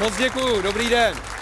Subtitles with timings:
[0.00, 1.35] Moc děkuju, dobrý den.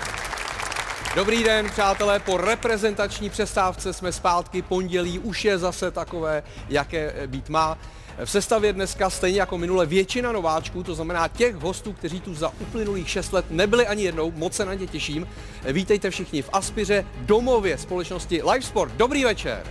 [1.15, 7.49] Dobrý den, přátelé, po reprezentační přestávce jsme zpátky, pondělí už je zase takové, jaké být
[7.49, 7.79] má.
[8.25, 12.53] V sestavě dneska stejně jako minule většina nováčků, to znamená těch hostů, kteří tu za
[12.61, 15.29] uplynulých 6 let nebyli ani jednou, moc se na ně těším.
[15.65, 18.93] Vítejte všichni v Aspiře, domově společnosti Livesport.
[18.93, 19.63] Dobrý večer.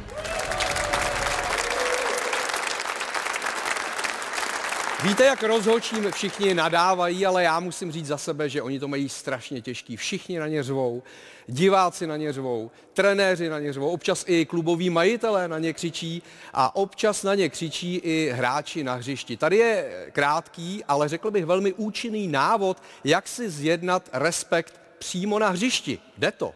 [5.04, 9.10] Víte, jak rozhočím všichni nadávají, ale já musím říct za sebe, že oni to mají
[9.10, 9.98] strašně těžký.
[9.98, 11.04] Všichni na ně řvou,
[11.48, 16.24] diváci na ně řvou, trenéři na ně řvou, občas i kluboví majitelé na ně křičí
[16.54, 19.38] a občas na ně křičí i hráči na hřišti.
[19.38, 25.50] Tady je krátký, ale řekl bych velmi účinný návod, jak si zjednat respekt přímo na
[25.50, 26.00] hřišti.
[26.18, 26.54] Jde to.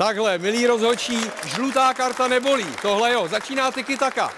[0.00, 2.66] Takhle, milí rozhočí, žlutá karta nebolí.
[2.82, 4.32] Tohle jo, začíná tyky taka.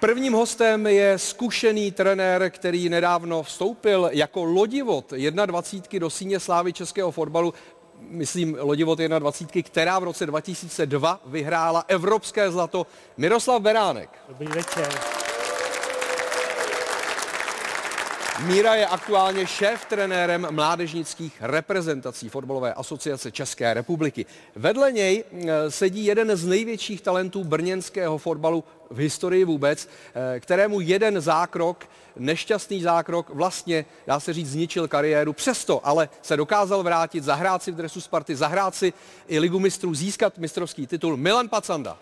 [0.00, 5.12] Prvním hostem je zkušený trenér, který nedávno vstoupil jako lodivot
[5.46, 7.54] 21 do síně slávy českého fotbalu.
[8.00, 12.86] Myslím lodivot 21, která v roce 2002 vyhrála evropské zlato.
[13.16, 14.10] Miroslav Beránek.
[14.28, 15.23] Dobrý večer.
[18.40, 24.26] Míra je aktuálně šéf trenérem mládežnických reprezentací fotbalové asociace České republiky.
[24.56, 30.80] Vedle něj eh, sedí jeden z největších talentů brněnského fotbalu v historii vůbec, eh, kterému
[30.80, 35.32] jeden zákrok, nešťastný zákrok, vlastně, dá se říct, zničil kariéru.
[35.32, 38.92] Přesto ale se dokázal vrátit, zahrát si v dresu Sparty, zahrát si
[39.28, 41.16] i ligu mistrů, získat mistrovský titul.
[41.16, 41.98] Milan Pacanda.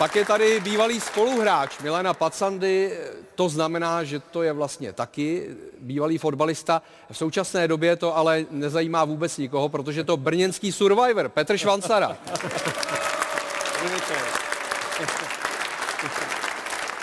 [0.00, 2.98] Pak je tady bývalý spoluhráč Milena Pacandy,
[3.34, 6.82] to znamená, že to je vlastně taky bývalý fotbalista.
[7.12, 12.16] V současné době to ale nezajímá vůbec nikoho, protože to brněnský survivor Petr Švancara.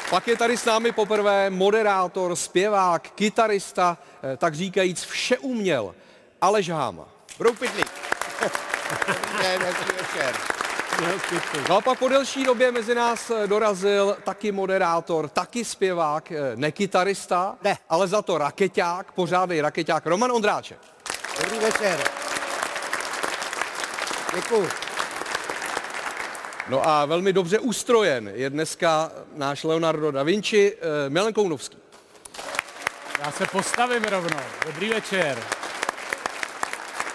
[0.09, 5.95] Pak je tady s námi poprvé moderátor, zpěvák, kytarista, eh, tak říkajíc vše uměl,
[6.41, 7.07] Aleš Háma.
[7.39, 7.91] Broupitník.
[9.41, 10.66] Den, hezký večer.
[11.69, 16.51] No a pak po delší době mezi nás eh, dorazil taky moderátor, taky zpěvák, eh,
[16.55, 17.77] ne kytarista, Ne.
[17.89, 20.77] ale za to raketák, pořádný raketák, Roman Ondráček.
[21.43, 22.03] Dobrý večer.
[24.35, 24.69] Děkuji.
[26.69, 31.77] No a velmi dobře ustrojen je dneska náš Leonardo da Vinci, eh, Milan Kounovský.
[33.25, 34.39] Já se postavím rovnou.
[34.65, 35.37] Dobrý večer.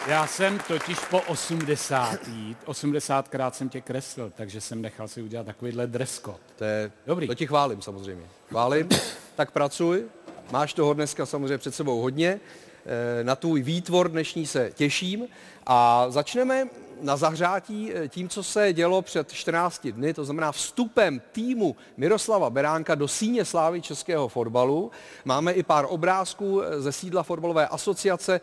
[0.06, 2.18] Já jsem totiž po 80.
[2.66, 6.38] 80krát jsem tě kreslil, takže jsem nechal si udělat takovýhle dress code.
[6.56, 7.26] To, je, Dobrý.
[7.26, 8.26] to ti chválím samozřejmě.
[8.48, 8.88] Chválím,
[9.34, 10.04] tak pracuj.
[10.50, 12.40] Máš toho dneska samozřejmě před sebou hodně.
[12.86, 15.26] Eh, Na tvůj výtvor dnešní se těším.
[15.66, 16.68] A začneme
[17.00, 22.50] na zahřátí eh, tím, co se dělo před 14 dny, to znamená vstupem týmu Miroslava
[22.50, 24.90] Beránka do síně slávy českého fotbalu.
[25.24, 28.40] Máme i pár obrázků eh, ze sídla fotbalové asociace,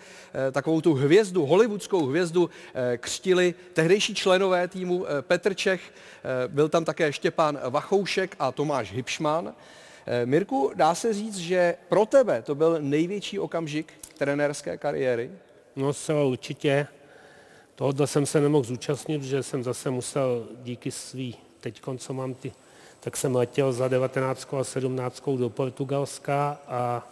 [0.51, 2.49] takovou tu hvězdu, hollywoodskou hvězdu
[2.97, 5.81] křtili tehdejší členové týmu Petr Čech,
[6.47, 9.53] byl tam také Štěpán Vachoušek a Tomáš Hipšman.
[10.25, 15.31] Mirku, dá se říct, že pro tebe to byl největší okamžik trenérské kariéry?
[15.75, 16.88] No zcela určitě.
[17.75, 22.52] Tohoto jsem se nemohl zúčastnit, že jsem zase musel díky svý, teď co mám ty,
[23.00, 27.08] tak jsem letěl za 19 a 17 do Portugalska a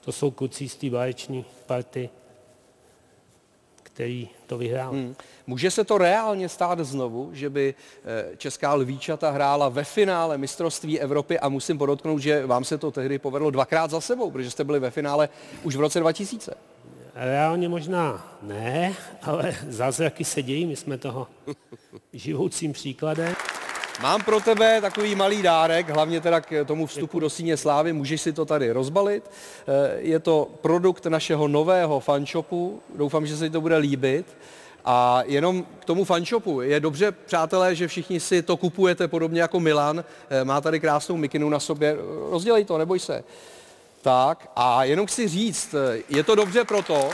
[0.00, 2.10] to jsou kluci z té báječní party,
[4.00, 4.92] který to vyhrál.
[4.92, 5.14] Hmm.
[5.46, 7.74] Může se to reálně stát znovu, že by
[8.04, 12.90] eh, česká lvíčata hrála ve finále mistrovství Evropy a musím podotknout, že vám se to
[12.90, 15.28] tehdy povedlo dvakrát za sebou, protože jste byli ve finále
[15.62, 16.54] už v roce 2000.
[17.14, 21.26] Reálně možná ne, ale zázraky se dějí, my jsme toho
[22.12, 23.34] živoucím příkladem.
[24.02, 28.20] Mám pro tebe takový malý dárek, hlavně teda k tomu vstupu do síně slávy, můžeš
[28.20, 29.30] si to tady rozbalit.
[29.68, 34.26] Eh, Je to produkt našeho nového fanshopu, doufám, že se ti to bude líbit.
[34.84, 36.60] A jenom k tomu fanshopu.
[36.60, 40.04] Je dobře, přátelé, že všichni si to kupujete podobně jako Milan.
[40.30, 41.96] Eh, Má tady krásnou mikinu na sobě.
[42.30, 43.24] Rozdělej to, neboj se.
[44.02, 47.10] Tak a jenom chci říct, eh, je to dobře proto,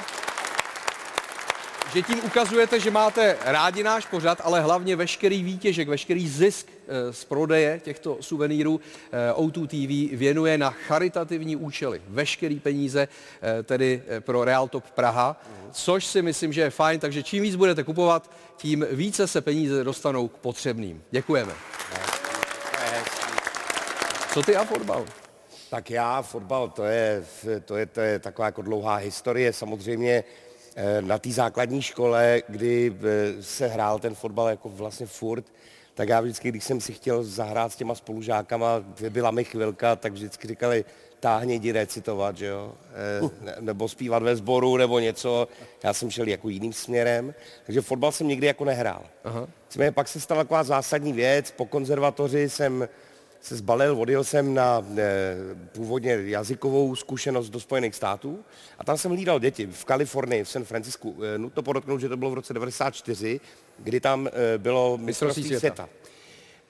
[1.95, 7.13] že tím ukazujete, že máte rádi náš pořad, ale hlavně veškerý výtěžek, veškerý zisk eh,
[7.13, 8.81] z prodeje těchto suvenýrů
[9.13, 12.03] eh, O2 TV věnuje na charitativní účely.
[12.09, 15.43] Veškerý peníze eh, tedy pro Real Top Praha,
[15.73, 19.85] což si myslím, že je fajn, takže čím víc budete kupovat, tím více se peníze
[19.85, 21.03] dostanou k potřebným.
[21.11, 21.53] Děkujeme.
[24.33, 25.05] Co ty a fotbal?
[25.71, 27.25] Tak já, fotbal, to je,
[27.65, 29.53] to je, to je taková jako dlouhá historie.
[29.53, 30.25] Samozřejmě
[31.01, 35.45] na té základní škole, kdy eh, se hrál ten fotbal jako vlastně furt,
[35.95, 40.13] tak já vždycky, když jsem si chtěl zahrát s těma spolužákama, byla mi chvilka, tak
[40.13, 40.85] vždycky říkali,
[41.21, 42.75] táhni jdi recitovat, že jo?
[43.47, 45.49] E, nebo zpívat ve sboru, nebo něco.
[45.85, 47.35] Já jsem šel jako jiným směrem,
[47.67, 49.03] takže fotbal jsem nikdy jako nehrál.
[49.25, 49.47] Aha.
[49.91, 52.89] pak se stala taková zásadní věc, po konzervatoři jsem
[53.47, 55.37] se zbalil, odjel jsem na e,
[55.73, 58.45] původně jazykovou zkušenost do Spojených států
[58.79, 61.17] a tam jsem hlídal děti v Kalifornii, v San Francisku.
[61.35, 63.41] E, nutno podotknout, že to bylo v roce 94,
[63.79, 65.59] kdy tam e, bylo mistrovství světa.
[65.61, 65.89] světa.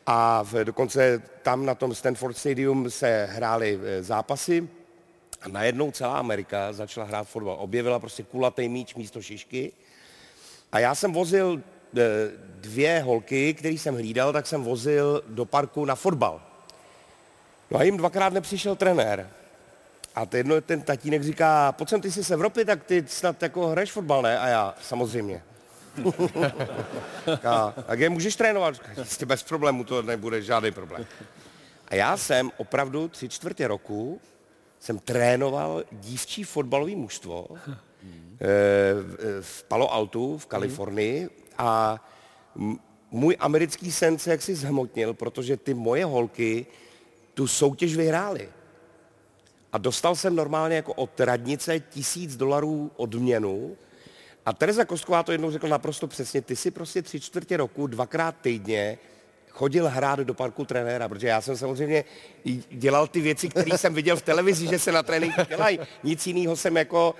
[0.07, 4.69] A v, dokonce tam na tom Stanford Stadium se hrály e, zápasy
[5.43, 7.57] a najednou celá Amerika začala hrát fotbal.
[7.61, 9.73] Objevila prostě kulatý míč místo šišky
[10.73, 11.63] a já jsem vozil
[12.61, 16.56] dvě holky, které jsem hlídal, tak jsem vozil do parku na fotbal.
[17.71, 19.31] No a jim dvakrát nepřišel trenér.
[20.15, 23.69] A jedno, ten tatínek říká, pojď sem, ty jsi z Evropy, tak ty snad jako
[23.69, 24.39] hraješ fotbal, ne?
[24.39, 25.43] A já, samozřejmě.
[27.45, 28.75] a, tak je můžeš trénovat?
[28.99, 31.07] Jistě bez problému, to nebude žádný problém.
[31.89, 34.21] A já jsem opravdu tři čtvrtě roku
[34.81, 37.77] jsem trénoval dívčí fotbalový mužstvo eh,
[39.41, 42.05] v Palo Alto v Kalifornii a
[43.11, 46.67] můj americký sen se jaksi zhmotnil, protože ty moje holky
[47.37, 48.49] tu soutěž vyhráli.
[49.73, 53.77] A dostal jsem normálně jako od radnice tisíc dolarů odměnu.
[54.47, 58.35] A Tereza Kostková to jednou řekla naprosto přesně, ty si prostě tři čtvrtě roku, dvakrát
[58.41, 58.99] týdně
[59.51, 62.05] chodil hrát do parku trenéra, protože já jsem samozřejmě
[62.71, 65.79] dělal ty věci, které jsem viděl v televizi, že se na tréninku dělají.
[66.03, 67.15] Nic jiného jsem jako,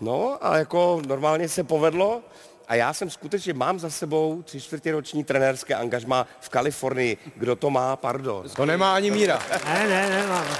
[0.00, 2.22] no a jako normálně se povedlo.
[2.68, 7.16] A já jsem skutečně, mám za sebou tři čtvrtěroční trenérské angažma v Kalifornii.
[7.36, 8.48] Kdo to má, pardon.
[8.56, 9.42] To nemá ani míra.
[9.64, 10.46] ne, ne, nemám.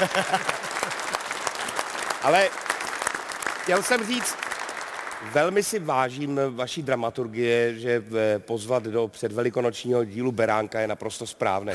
[2.22, 2.48] Ale
[3.62, 4.36] chtěl jsem říct,
[5.32, 8.04] velmi si vážím vaší dramaturgie, že
[8.38, 11.74] pozvat do předvelikonočního dílu Beránka je naprosto správné.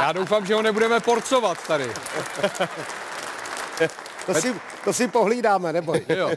[0.00, 1.90] Já doufám, že ho nebudeme porcovat tady.
[4.26, 4.54] To si,
[4.84, 6.06] to si pohlídáme, neboj.
[6.16, 6.30] Jo.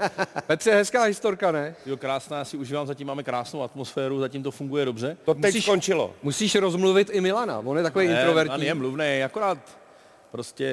[0.47, 1.75] Petře, hezká historka, ne?
[1.85, 5.17] Jo, krásná, já si užívám, zatím máme krásnou atmosféru, zatím to funguje dobře.
[5.25, 6.13] To teď musíš, skončilo.
[6.23, 8.55] Musíš rozmluvit i Milana, on je takový ne, introvertní.
[8.55, 9.57] On je mluvný, akorát
[10.31, 10.65] prostě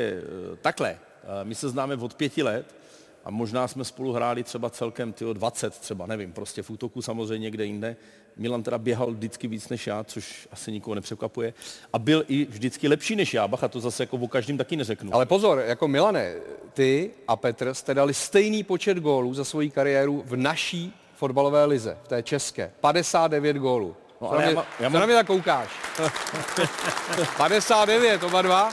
[0.52, 0.90] eh, takhle.
[0.90, 2.74] Eh, my se známe od pěti let
[3.24, 7.38] a možná jsme spolu hráli třeba celkem tyjo, 20 třeba, nevím, prostě v útoku samozřejmě
[7.38, 7.96] někde jinde.
[8.36, 11.54] Milan teda běhal vždycky víc než já, což asi nikoho nepřekvapuje.
[11.92, 15.14] A byl i vždycky lepší než já, bacha, to zase jako o každým taky neřeknu.
[15.14, 16.34] Ale pozor, jako Milane,
[16.72, 21.98] ty a Petr jste dali stejný počet gólů za svoji kariéru v naší fotbalové lize,
[22.04, 22.72] v té české.
[22.80, 23.96] 59 gólů.
[24.24, 25.00] No, ale já, má, já mám...
[25.00, 25.68] na mě tak koukáš?
[27.36, 28.72] 59, oba dva.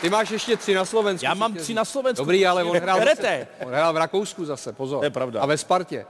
[0.00, 1.24] Ty máš ještě tři na Slovensku.
[1.24, 2.24] Já mám tři na Slovensku.
[2.24, 4.98] Dobrý, ale on hrál, zase, on hrál v Rakousku zase, pozor.
[4.98, 5.40] To je pravda.
[5.40, 6.06] A ve Spartě.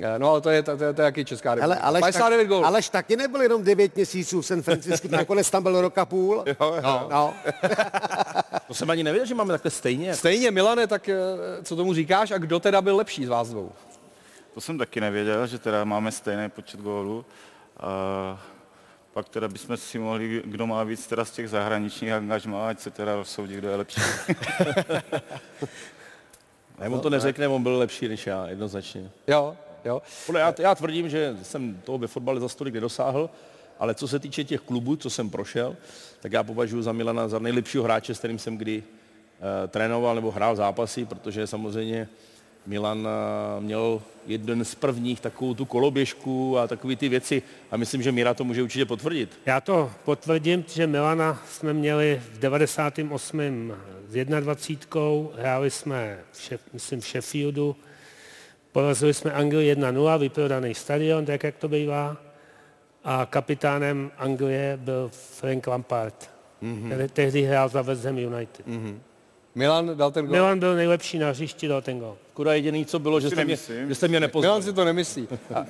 [0.00, 1.82] Eh, no ale to je, to, to, to je jaký Česká republika.
[1.82, 2.66] Ale, 59 tak, gólů.
[2.66, 6.44] Alež taky nebyl jenom 9 měsíců v San Francisco, nakonec tam byl roka půl.
[6.46, 6.80] Jo, jo.
[6.82, 7.06] No.
[7.10, 7.34] no.
[8.68, 10.14] to jsem ani nevěděl, že máme takhle stejně.
[10.14, 11.16] Stejně, Milane, tak eh,
[11.62, 13.72] co tomu říkáš a kdo teda byl lepší z vás dvou?
[14.54, 17.24] To jsem taky nevěděl, že teda máme stejný počet gólů.
[17.84, 18.40] A
[19.12, 22.90] pak teda bychom si mohli, kdo má víc teda z těch zahraničních angažmá, ať se
[22.90, 24.00] teda rozsoudí, kdo je lepší.
[26.78, 29.10] ne, on to neřekne, on byl lepší než já, jednoznačně.
[29.26, 30.02] Jo, jo.
[30.26, 33.30] Podle, já, já tvrdím, že jsem toho ve fotbale za stolik nedosáhl,
[33.78, 35.76] ale co se týče těch klubů, co jsem prošel,
[36.20, 38.84] tak já považuji za Milana za nejlepšího hráče, s kterým jsem kdy uh,
[39.68, 42.08] trénoval nebo hrál zápasy, protože samozřejmě
[42.66, 48.02] Milan eh, měl jeden z prvních takovou tu koloběžku a takové ty věci a myslím,
[48.02, 49.40] že Míra to může určitě potvrdit.
[49.46, 53.72] Já to potvrdím, že Milana jsme měli v 98.
[54.08, 55.00] s 21.
[55.38, 57.76] hráli jsme, v šef, myslím, v Sheffieldu,
[58.72, 62.16] porazili jsme Anglii 1-0, vyprodaný stadion, tak jak to bývá,
[63.04, 66.30] a kapitánem Anglie byl Frank Lampard,
[66.62, 66.86] mm-hmm.
[66.86, 68.66] který tehdy hrál za West Ham United.
[68.66, 68.98] Mm-hmm.
[69.54, 70.32] Milan dal ten gol?
[70.32, 72.16] Milan byl nejlepší na hřišti, dal ten gol.
[72.34, 73.56] Kuda jediný, co bylo, že jste, mě,
[73.88, 74.52] že jste mě nepoznal.
[74.52, 75.28] Milan si to nemyslí.
[75.54, 75.66] A,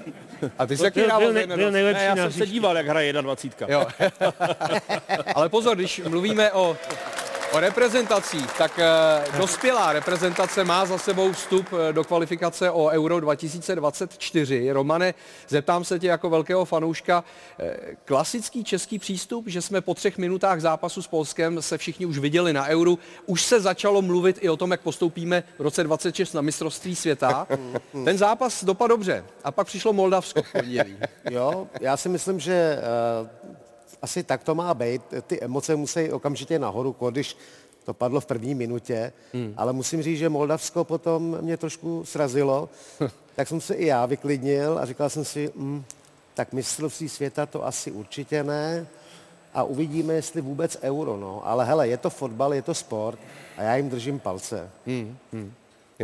[0.58, 2.76] a ty jsi jaký hrál byl, ne, byl nejlepší ne, já na jsem se díval,
[2.76, 3.76] jak hraje 21.
[3.76, 3.86] Jo.
[5.34, 6.76] Ale pozor, když mluvíme o
[7.54, 8.52] O reprezentacích.
[8.58, 14.72] Tak eh, dospělá reprezentace má za sebou vstup eh, do kvalifikace o Euro 2024.
[14.72, 15.14] Romane,
[15.48, 17.24] zeptám se tě jako velkého fanouška,
[17.58, 22.18] eh, klasický český přístup, že jsme po třech minutách zápasu s Polskem se všichni už
[22.18, 22.96] viděli na Euro.
[23.26, 27.46] Už se začalo mluvit i o tom, jak postoupíme v roce 26 na mistrovství světa.
[28.04, 30.96] Ten zápas dopadl dobře a pak přišlo Moldavsko v pondělí.
[31.30, 32.78] Jo, já si myslím, že
[34.04, 35.02] asi tak to má být.
[35.26, 37.36] Ty emoce musí okamžitě nahoru, když
[37.84, 39.54] to padlo v první minutě, hmm.
[39.56, 42.68] ale musím říct, že Moldavsko potom mě trošku srazilo,
[43.36, 45.84] tak jsem se i já vyklidnil a říkal jsem si, mm,
[46.34, 48.86] tak mistrovství světa to asi určitě ne
[49.54, 51.46] a uvidíme, jestli vůbec euro, no.
[51.46, 53.18] Ale hele, je to fotbal, je to sport
[53.56, 54.70] a já jim držím palce.
[54.86, 55.16] Hmm.
[55.32, 55.52] Hmm.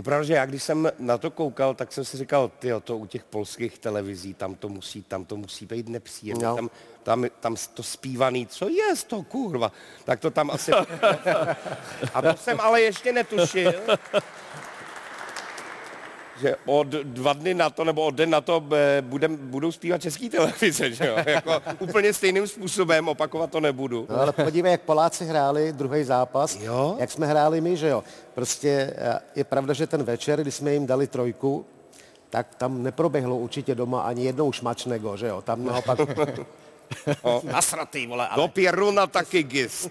[0.00, 2.96] Je pravda, že já když jsem na to koukal, tak jsem si říkal, ty to
[2.96, 6.44] u těch polských televizí, tam to musí, tam to musí být nepříjemné.
[6.44, 6.56] No.
[6.56, 6.70] Tam,
[7.02, 9.72] tam, tam to zpívaný, co je to kurva,
[10.04, 10.72] tak to tam asi...
[12.14, 13.72] A to jsem ale ještě netušil,
[16.40, 20.02] že od dva dny na to, nebo od den na to eh, budem, budou zpívat
[20.02, 21.16] český televize, že jo?
[21.26, 24.06] Jako úplně stejným způsobem, opakovat to nebudu.
[24.10, 26.96] No, ale podívej, jak Poláci hráli druhý zápas, jo?
[26.98, 28.04] jak jsme hráli my, že jo?
[28.34, 31.64] Prostě eh, je pravda, že ten večer, kdy jsme jim dali trojku,
[32.30, 35.42] tak tam neproběhlo určitě doma ani jednou šmačnego, že jo?
[35.42, 35.98] Tam naopak
[37.24, 37.42] No.
[37.52, 38.28] Nasratý, vole.
[38.28, 38.42] Ale...
[38.42, 39.90] Do Pieruna taky gist.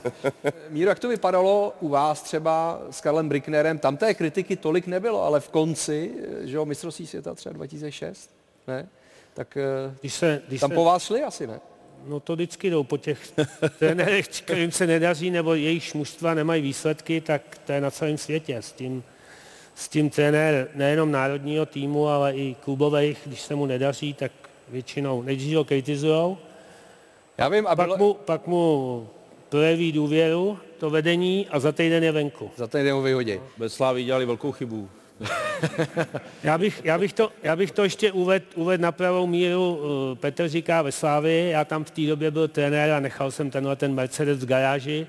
[0.68, 3.78] Míro, jak to vypadalo u vás třeba s Karlem Bricknerem?
[3.78, 8.30] Tam té kritiky tolik nebylo, ale v konci, že jo, mistrovství světa třeba 2006,
[8.66, 8.88] ne?
[9.34, 10.74] Tak eh, když se, když tam se...
[10.74, 11.60] po vás šli asi, ne?
[12.06, 13.32] No to vždycky jdou po těch
[13.78, 18.56] trenérech, kterým se nedaří, nebo jejich mužstva nemají výsledky, tak to je na celém světě.
[18.56, 19.04] S tím,
[19.74, 24.32] s tím trenér nejenom národního týmu, ale i klubových, když se mu nedaří, tak
[24.68, 26.38] většinou nejdřív ho kritizujou,
[27.38, 27.98] já vím, a pak, bylo...
[27.98, 29.08] mu, pak mu
[29.48, 32.50] projeví důvěru, to vedení a za týden je venku.
[32.56, 33.40] Za týden ho vyhodí.
[33.56, 34.88] Bez Slávy dělali velkou chybu.
[36.42, 39.80] já, bych, já, bych to, já bych to ještě uvedl uved na pravou míru.
[40.12, 43.50] Eh, Petr říká ve Slávy, já tam v té době byl trenér a nechal jsem
[43.50, 45.06] tenhle ten Mercedes v garáži.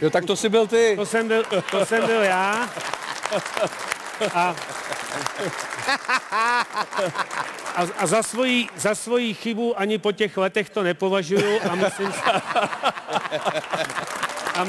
[0.00, 0.92] Jo, tak to si byl ty.
[0.96, 2.70] To jsem byl, to jsem byl já.
[4.34, 4.54] A
[7.76, 12.12] a, a za, svoji, za svoji chybu ani po těch letech to nepovažuju a myslím
[12.12, 12.20] si...
[14.52, 14.66] A,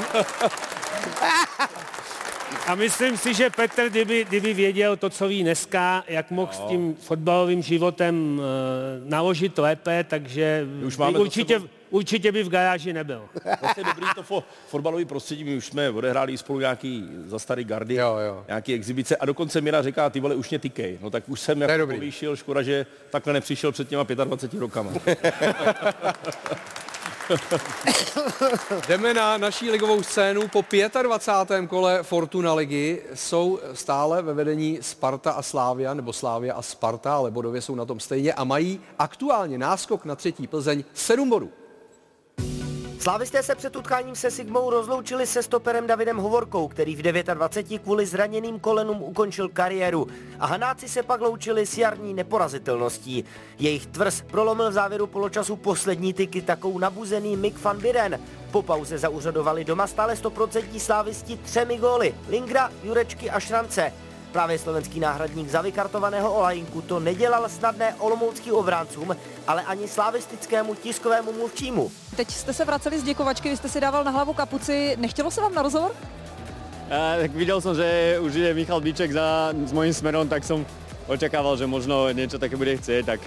[2.66, 6.66] a myslím si, že Petr, kdyby, kdyby věděl to, co ví dneska, jak mohl no.
[6.66, 8.44] s tím fotbalovým životem uh,
[9.10, 13.22] naložit lépe, takže Už máme určitě, určitě by v garáži nebyl.
[13.60, 17.94] Vlastně dobrý to fo, fotbalový prostředí, my už jsme odehráli spolu nějaký za starý gardy,
[17.94, 18.44] jo, jo.
[18.48, 20.98] nějaký exibice a dokonce Mira říká, ty vole, už mě tykej.
[21.02, 24.92] No tak už jsem jako povýšil, škoda, že takhle nepřišel před těma 25 rokama.
[28.88, 30.48] Jdeme na naší ligovou scénu.
[30.48, 30.64] Po
[31.02, 31.66] 25.
[31.68, 37.30] kole Fortuna ligy jsou stále ve vedení Sparta a Slávia, nebo Slávia a Sparta, ale
[37.30, 41.50] bodově jsou na tom stejně a mají aktuálně náskok na třetí Plzeň 7 bodů.
[43.04, 48.06] Slávisté se před utkáním se Sigmou rozloučili se stoperem Davidem Hovorkou, který v 29 kvůli
[48.06, 50.06] zraněným kolenům ukončil kariéru.
[50.40, 53.24] A Hanáci se pak loučili s jarní neporazitelností.
[53.58, 58.20] Jejich tvrz prolomil v závěru poločasu poslední tyky takou nabuzený Mick van Biren.
[58.50, 62.14] Po pauze zauřadovali doma stále 100% slávisti třemi góly.
[62.28, 63.92] Lingra, Jurečky a Šrance.
[64.34, 71.32] Právě slovenský náhradník za vykartovaného Olajinku to nedělal snadné olomouckým obráncům, ale ani slavistickému tiskovému
[71.32, 71.92] mluvčímu.
[72.16, 74.96] Teď jste se vraceli z děkovačky, vy jste si dával na hlavu kapuci.
[75.00, 75.90] Nechtělo se vám na rozhovor?
[75.90, 80.66] Uh, tak viděl jsem, že už je Michal Bíček za, s mojím smerom, tak jsem
[81.06, 83.20] očekával, že možno něco také bude chcieť, tak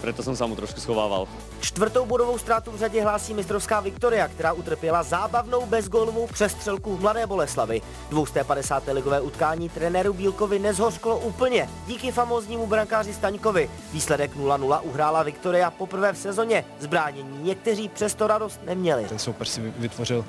[0.00, 1.28] proto jsem se mu trošku schovával.
[1.60, 7.26] Čtvrtou bodovou ztrátu v řadě hlásí mistrovská Viktoria, která utrpěla zábavnou bezgólovou přestřelku v Mladé
[7.26, 7.82] Boleslavi.
[8.10, 8.82] 250.
[8.92, 13.70] ligové utkání trenéru Bílkovi nezhořklo úplně díky famóznímu brankáři Staňkovi.
[13.92, 16.64] Výsledek 0-0 uhrála Viktoria poprvé v sezóně.
[16.80, 19.04] Zbránění někteří přesto radost neměli.
[19.04, 20.24] Ten soupeř si vytvořil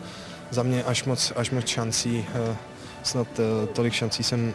[0.50, 2.26] za mě až moc, až moc šancí.
[2.36, 2.58] Eh,
[3.04, 4.54] snad eh, tolik šancí jsem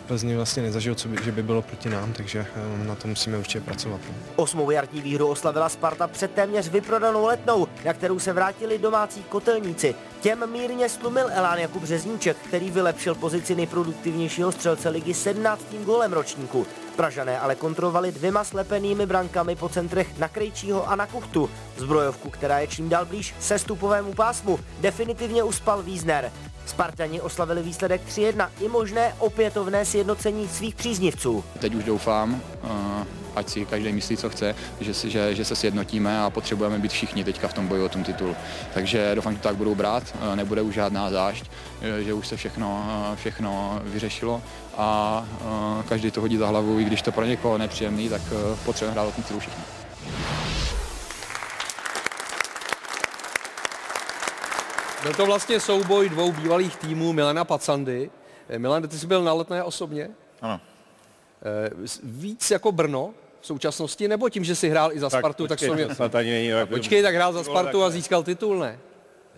[0.00, 3.38] Plzni vlastně nezažil, co by, že by bylo proti nám, takže eh, na to musíme
[3.38, 4.00] určitě pracovat.
[4.08, 4.14] No.
[4.36, 9.94] Osmou jarní výhru oslavila Sparta před téměř vyprodanou letnou, na kterou se vrátili domácí kotelníci.
[10.20, 15.64] Těm mírně stlumil Elán Jakub Březníček, který vylepšil pozici nejproduktivnějšího střelce ligy 17.
[15.84, 16.66] golem ročníku.
[16.96, 21.50] Pražané ale kontrolovali dvěma slepenými brankami po centrech na Krejčího a na Kuchtu.
[21.76, 26.32] Zbrojovku, která je čím dál blíž sestupovému pásmu, definitivně uspal Wiesner.
[26.66, 31.44] Spartani oslavili výsledek 3-1 i možné opětovné sjednocení svých příznivců.
[31.58, 32.40] Teď už doufám,
[33.36, 36.92] ať si každý myslí, co chce, že, si, že, že se sjednotíme a potřebujeme být
[36.92, 38.36] všichni teďka v tom boji o tom titul.
[38.74, 41.44] Takže doufám, že to tak budou brát, nebude už žádná zášť,
[41.98, 44.42] že už se všechno, všechno vyřešilo
[44.76, 45.24] a
[45.88, 48.22] každý to hodí za hlavu, i když to pro někoho nepříjemný, tak
[48.64, 49.64] potřebujeme hrát o tom titul všichni.
[55.04, 58.10] Byl to vlastně souboj dvou bývalých týmů Milana Pacandy.
[58.58, 60.10] Milan, ty jsi byl na letné osobně?
[60.42, 60.60] Ano.
[62.02, 65.58] Víc jako Brno v současnosti, nebo tím, že si hrál i za Tak Spartu, tak,
[65.58, 68.58] počkej, tak to snad ani není, jak- Počkej, tak hrál za Spartu a získal titul,
[68.58, 68.78] ne?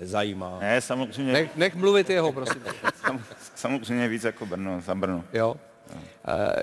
[0.01, 0.59] Zajímá.
[0.61, 2.63] Ne, samozřejmě, Nech, nech mluvit jeho, prosím.
[3.07, 5.25] sam, samozřejmě víc jako Brno, za Brno.
[5.33, 5.57] Jo.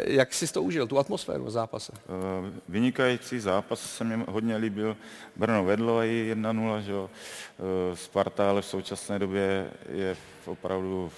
[0.06, 1.94] Jak jsi to užil, tu atmosféru v zápase?
[1.96, 4.98] Eh, Vynikající zápas se mi hodně líbil.
[5.36, 7.10] Brno vedlo i 1-0, že jo.
[7.60, 11.12] Eh, Sparta ale v současné době je opravdu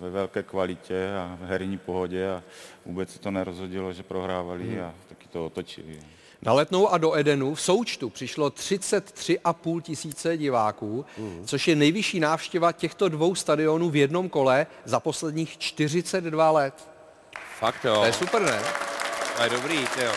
[0.00, 2.42] ve velké kvalitě a v herní pohodě a
[2.86, 6.00] vůbec se to nerozhodilo, že prohrávali a taky to otočili.
[6.42, 11.04] Na Letnou a do Edenu v součtu přišlo 33,5 tisíce diváků,
[11.44, 16.88] což je nejvyšší návštěva těchto dvou stadionů v jednom kole za posledních 42 let.
[17.58, 17.94] Fakt jo.
[17.94, 18.58] To je super, ne?
[19.36, 20.12] To je dobrý, ty jo.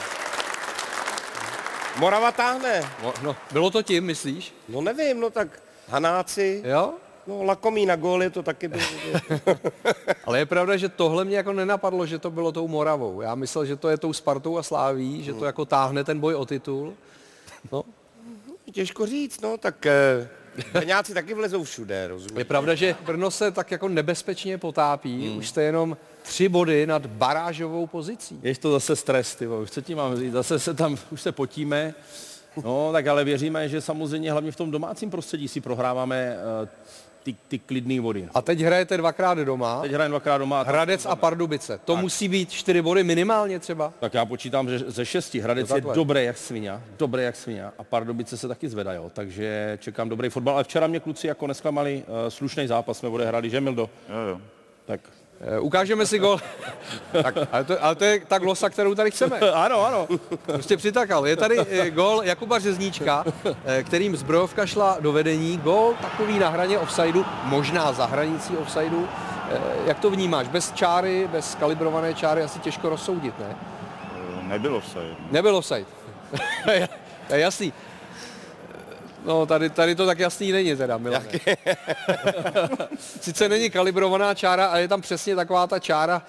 [1.97, 2.81] Morava táhne.
[3.03, 4.53] No, no, bylo to tím, myslíš?
[4.69, 6.93] No nevím, no tak Hanáci, Jo?
[7.27, 8.83] no lakomý na góly to taky bylo.
[10.25, 13.21] Ale je pravda, že tohle mě jako nenapadlo, že to bylo tou Moravou.
[13.21, 16.35] Já myslel, že to je tou Spartou a Sláví, že to jako táhne ten boj
[16.35, 16.93] o titul.
[17.71, 17.83] No,
[18.71, 20.29] Těžko říct, no tak eh,
[20.73, 22.43] Brňáci taky vlezou všude, je rozumíš?
[22.43, 25.29] pravda, že Brno se tak jako nebezpečně potápí.
[25.37, 25.97] Už jste jenom
[26.29, 28.39] tři body nad barážovou pozicí.
[28.43, 31.21] Je to zase stres, ty vole, už co ti mám říct, zase se tam, už
[31.21, 31.93] se potíme,
[32.63, 36.69] no tak ale věříme, že samozřejmě hlavně v tom domácím prostředí si prohráváme uh,
[37.23, 38.27] ty, ty klidné vody.
[38.33, 39.81] A teď hrajete dvakrát doma.
[39.81, 40.63] Teď hrajeme dvakrát doma.
[40.63, 41.79] tak- Hradec a Pardubice.
[41.85, 43.93] To musí být čtyři body minimálně třeba.
[43.99, 45.39] Tak já počítám, že ze šesti.
[45.39, 45.95] Hradec Jo, je takhle.
[45.95, 49.11] dobré jak svině, dobré jak svině a Pardubice se taky zvedají, jo.
[49.13, 50.53] takže čekám dobrý fotbal.
[50.53, 53.89] Ale včera mě kluci jako nesklamali, uh, slušný zápas jsme odehráli, že Mildo?
[54.09, 54.41] Jo, jo.
[54.85, 55.01] Tak.
[55.41, 56.39] Eh, Ukážeme si gol.
[57.23, 59.39] tak, ale, to, ale to je ta glosa, kterou tady chceme.
[59.53, 60.07] ano, ano.
[60.45, 61.27] Prostě přitakal.
[61.27, 63.25] Je tady eh, gol Jakuba Řezníčka,
[63.65, 65.57] eh, kterým zbrojovka šla do vedení.
[65.57, 69.07] Gol takový na hraně offsideu, možná za hranicí offsideu.
[69.85, 70.47] Jak to vnímáš?
[70.47, 73.55] Bez čáry, bez kalibrované čáry asi těžko rozsoudit, ne?
[74.41, 75.15] Nebylo offside.
[75.31, 75.85] Nebyl offside.
[77.29, 77.73] jasný.
[79.25, 81.25] No, tady, tady to tak jasný není teda, Milane.
[83.21, 86.21] Sice není kalibrovaná čára, ale je tam přesně taková ta čára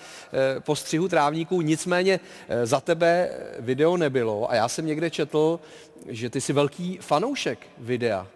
[0.56, 5.60] eh, postřihu trávníků, nicméně eh, za tebe video nebylo a já jsem někde četl,
[6.08, 8.26] že ty jsi velký fanoušek videa.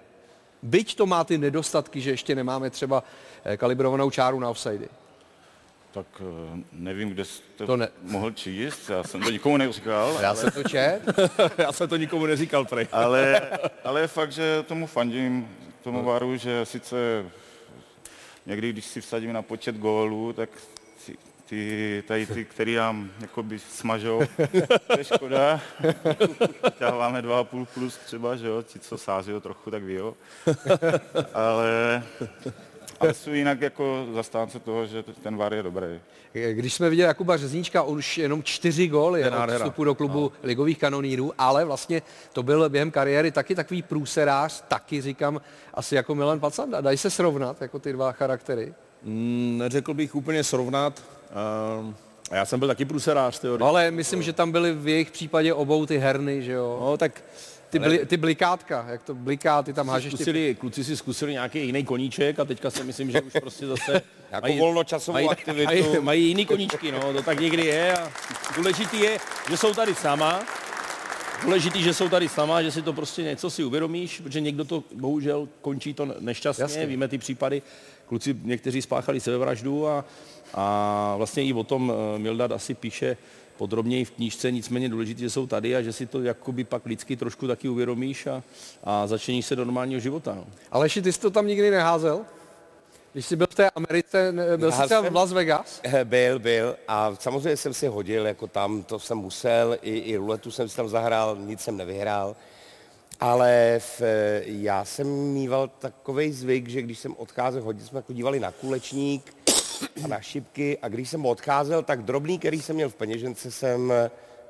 [0.63, 3.05] Byť to má ty nedostatky, že ještě nemáme třeba
[3.45, 4.89] eh, kalibrovanou čáru na offsidy.
[5.95, 10.19] Tak eh, nevím, kde jste To ne- mohl číst, já jsem to nikomu neříkal.
[10.21, 11.01] Já jsem to čet.
[11.59, 12.87] já jsem to nikomu neříkal prej.
[12.93, 13.43] Ale,
[13.85, 15.49] ale je fakt, že tomu fandím,
[15.85, 16.97] tomu varu, že sice
[18.47, 20.51] někdy, když si vsadím na počet gólů, tak
[21.07, 24.23] ty, ty, tady ty, který nám jakoby smažou,
[24.87, 25.61] to je škoda.
[26.81, 30.15] Dáváme 2,5 plus třeba, že jo, ti, co sází trochu, tak ví, jo.
[31.35, 32.03] Ale,
[33.01, 36.01] ale jsou jinak jako zastánce toho, že ten var je dobrý.
[36.53, 40.21] Když jsme viděli Jakuba Řezníčka, on už jenom čtyři góly je od vstupu do klubu
[40.21, 40.33] no.
[40.43, 42.03] ligových kanonýrů, ale vlastně
[42.33, 45.41] to byl během kariéry taky takový průserář, taky říkám,
[45.75, 46.81] asi jako Milan Pacanda.
[46.81, 48.75] Dají se srovnat jako ty dva charaktery?
[49.03, 51.03] Mm, neřekl bych úplně srovnat.
[51.81, 51.95] Uh,
[52.31, 53.59] a já jsem byl taky průserář, tyjo.
[53.59, 56.79] No, ale myslím, že tam byly v jejich případě obou ty herny, že jo?
[56.81, 57.23] No, tak
[57.75, 60.17] Ty, bli, ty blikátka, jak to bliká, ty tam hážeš ty...
[60.17, 64.03] zkusili, kluci si zkusili nějaký jiný koníček a teďka si myslím, že už prostě zase
[64.31, 65.65] Jako volnočasovou mají, aktivitu.
[65.65, 68.13] Mají, mají jiný koníčky, no, to tak někdy je a
[68.57, 69.19] důležitý je,
[69.51, 70.43] že jsou tady sama,
[71.43, 74.85] důležitý, že jsou tady sama, že si to prostě něco si uvědomíš, protože někdo to
[74.95, 76.81] bohužel končí to nešťastně, Jasně.
[76.81, 76.87] Jasně.
[76.87, 77.63] víme ty případy,
[78.07, 80.05] kluci někteří spáchali sebevraždu a,
[80.55, 83.17] a vlastně i o tom eh, Mildad asi píše
[83.57, 87.17] podrobněji v knížce, nicméně důležité, že jsou tady a že si to jakoby pak lidsky
[87.17, 88.43] trošku taky uvědomíš a,
[88.85, 90.35] a začneš se do normálního života.
[90.35, 90.47] No.
[90.71, 92.21] Aleši, ty jsi to tam nikdy neházel?
[93.13, 95.81] Když jsi byl v té Americe, byl jsi třeba v Las Vegas?
[96.05, 96.77] Byl, byl.
[96.89, 100.77] A samozřejmě jsem si hodil, jako tam to jsem musel, i, i ruletu jsem si
[100.77, 102.37] tam zahrál, nic jsem nevyhrál.
[103.21, 104.03] Ale v,
[104.45, 109.35] já jsem mýval takový zvyk, že když jsem odcházel, hodně jsme chodívali na kulečník
[110.05, 113.93] a na šipky a když jsem odcházel, tak drobný, který jsem měl v peněžence, jsem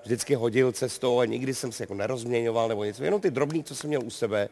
[0.04, 3.74] vždycky hodil cestou a nikdy jsem se jako nerozměňoval nebo něco, jenom ty drobný, co
[3.74, 4.48] jsem měl u sebe.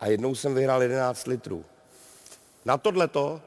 [0.00, 1.64] A jednou jsem vyhrál 11 litrů.
[2.64, 3.40] Na tohleto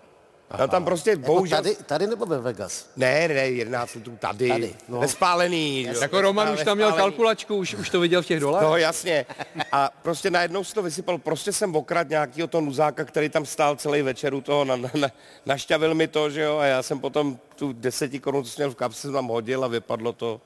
[0.60, 1.58] No tam prostě Jako bohužel...
[1.58, 2.89] tady, tady nebo ve Vegas?
[2.96, 4.50] Ne, ne, 11 litrů tady.
[4.50, 5.00] Tady, no.
[5.02, 5.84] Nespálený.
[5.84, 6.02] jo.
[6.02, 8.70] Jako Roman už tam měl kalkulačku, už, už to viděl v těch dolarech.
[8.70, 9.26] No jasně.
[9.72, 11.18] A prostě najednou se to vysypal.
[11.18, 14.89] Prostě jsem okrad nějakýho toho nuzáka, který tam stál celý večer u toho, na, na,
[14.94, 15.08] na,
[15.46, 18.72] našťavil mi to, že jo, a já jsem potom tu deseti korun, co jsem měl
[18.72, 20.42] v kapse, jsem tam hodil a vypadlo to.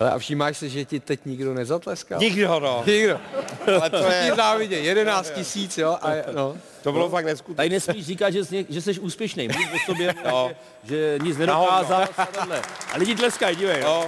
[0.00, 2.18] Hele, a všímáš si, že ti teď nikdo nezatleskal?
[2.20, 2.82] Nikdo, no.
[2.86, 3.20] Nikdo.
[3.80, 5.98] Ale to je, závidě, 11 tisíc, jo?
[6.02, 6.56] A, je- no.
[6.82, 7.56] to bylo fakt neskutečné.
[7.56, 9.48] Tady nesmíš říkat, že jsi, že jsi úspěšný.
[9.48, 10.50] Mluv o sobě, no.
[10.84, 12.02] že nic nedokázal.
[12.16, 12.62] a takhle.
[12.92, 13.80] A lidi tleskají, dívej.
[13.82, 14.04] No.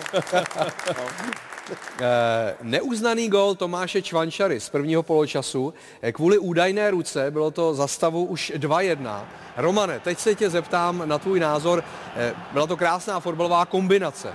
[2.01, 5.75] Eh, neuznaný gol Tomáše Čvančary z prvního poločasu.
[6.03, 9.25] Eh, Kvůli údajné ruce bylo to za stavu už 2-1.
[9.57, 11.85] Romane, teď se tě zeptám na tvůj názor.
[12.17, 14.29] Eh, Byla to krásná fotbalová kombinace.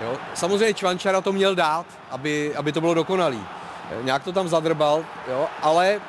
[0.00, 0.16] Jo?
[0.34, 3.44] Samozřejmě Čvančara to měl dát, aby, aby to bylo dokonalý.
[3.90, 5.46] Eh, Nějak to tam zadrbal, jo?
[5.62, 6.00] ale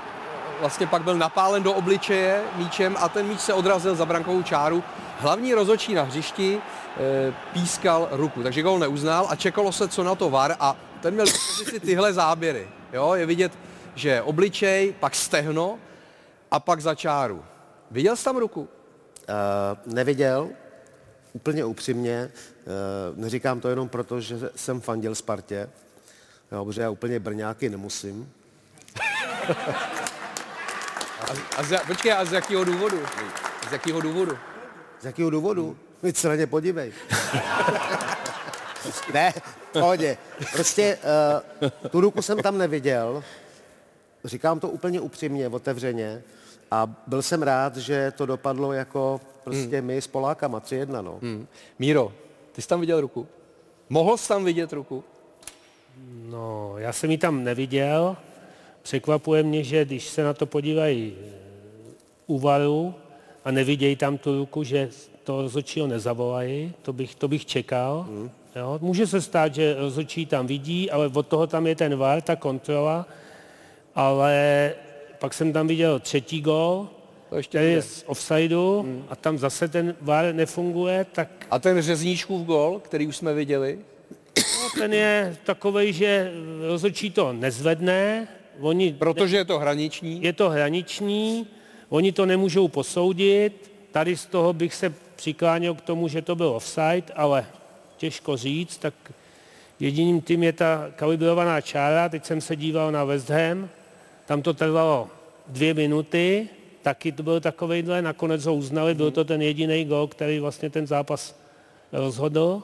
[0.60, 4.84] vlastně pak byl napálen do obličeje míčem a ten míč se odrazil za brankovou čáru.
[5.19, 10.15] Hlavní rozočí na hřišti e, pískal ruku, takže gol neuznal a čekalo se, co na
[10.15, 12.69] to VAR a ten měl dispozici tyhle záběry.
[12.93, 13.13] Jo?
[13.13, 13.51] Je vidět,
[13.95, 15.77] že obličej, pak stehno
[16.51, 17.43] a pak za čáru.
[17.91, 18.62] Viděl jsi tam ruku?
[18.62, 20.49] Uh, neviděl,
[21.34, 22.32] úplně upřímně,
[23.12, 25.70] uh, neříkám to jenom proto, že jsem fandil Spartě,
[26.52, 28.32] jo, protože já úplně brňáky nemusím.
[31.58, 33.00] A z, počkej, a z jakého důvodu?
[33.70, 34.38] Z jakého důvodu?
[35.02, 35.78] Z jakého důvodu?
[36.04, 36.94] Víc se na ně podívej.
[39.13, 39.34] ne,
[39.70, 40.17] v pohodě.
[40.54, 40.98] Prostě
[41.62, 43.24] uh, tu ruku jsem tam neviděl.
[44.26, 46.22] Říkám to úplně upřímně, otevřeně.
[46.71, 49.88] A byl jsem rád, že to dopadlo jako prostě hmm.
[49.88, 51.19] my s Polákama 3-1, no.
[51.21, 51.47] Hmm.
[51.79, 52.12] Míro,
[52.51, 53.27] ty jsi tam viděl ruku?
[53.89, 55.03] Mohl jsi tam vidět ruku?
[56.29, 58.17] No, já jsem ji tam neviděl.
[58.81, 61.31] Překvapuje mě, že když se na to podívají eh,
[62.27, 62.93] u varu
[63.45, 64.89] a nevidějí tam tu ruku, že
[65.23, 68.05] to rozhodčího nezavolají, to bych, to bych čekal.
[68.10, 68.31] Hmm.
[68.55, 68.79] Jo?
[68.81, 72.36] Může se stát, že rozhodčí tam vidí, ale od toho tam je ten var, ta
[72.36, 73.05] kontrola.
[73.95, 74.73] Ale
[75.21, 76.89] pak jsem tam viděl třetí gol,
[77.29, 81.81] To ještě který je z offsideu a tam zase ten var nefunguje, tak A ten
[81.81, 83.79] řezníčkův gol, který už jsme viděli?
[84.38, 86.31] no, ten je takovej, že
[86.67, 88.27] rozhodčí to nezvedne,
[88.60, 90.23] oni Protože je to hraniční.
[90.23, 91.47] je to hraniční,
[91.89, 93.71] oni to nemůžou posoudit.
[93.91, 97.45] Tady z toho bych se přikláněl k tomu, že to byl offside, ale
[97.97, 98.93] těžko říct, tak
[99.79, 102.10] jediným tím je ta kalibrovaná čára.
[102.10, 103.69] Teď jsem se díval na West Ham,
[104.32, 105.10] tam to trvalo
[105.48, 106.50] dvě minuty,
[106.82, 110.88] taky to byl takovejhle, nakonec ho uznali, byl to ten jediný gol, který vlastně ten
[110.88, 111.36] zápas
[111.91, 112.63] rozhodl.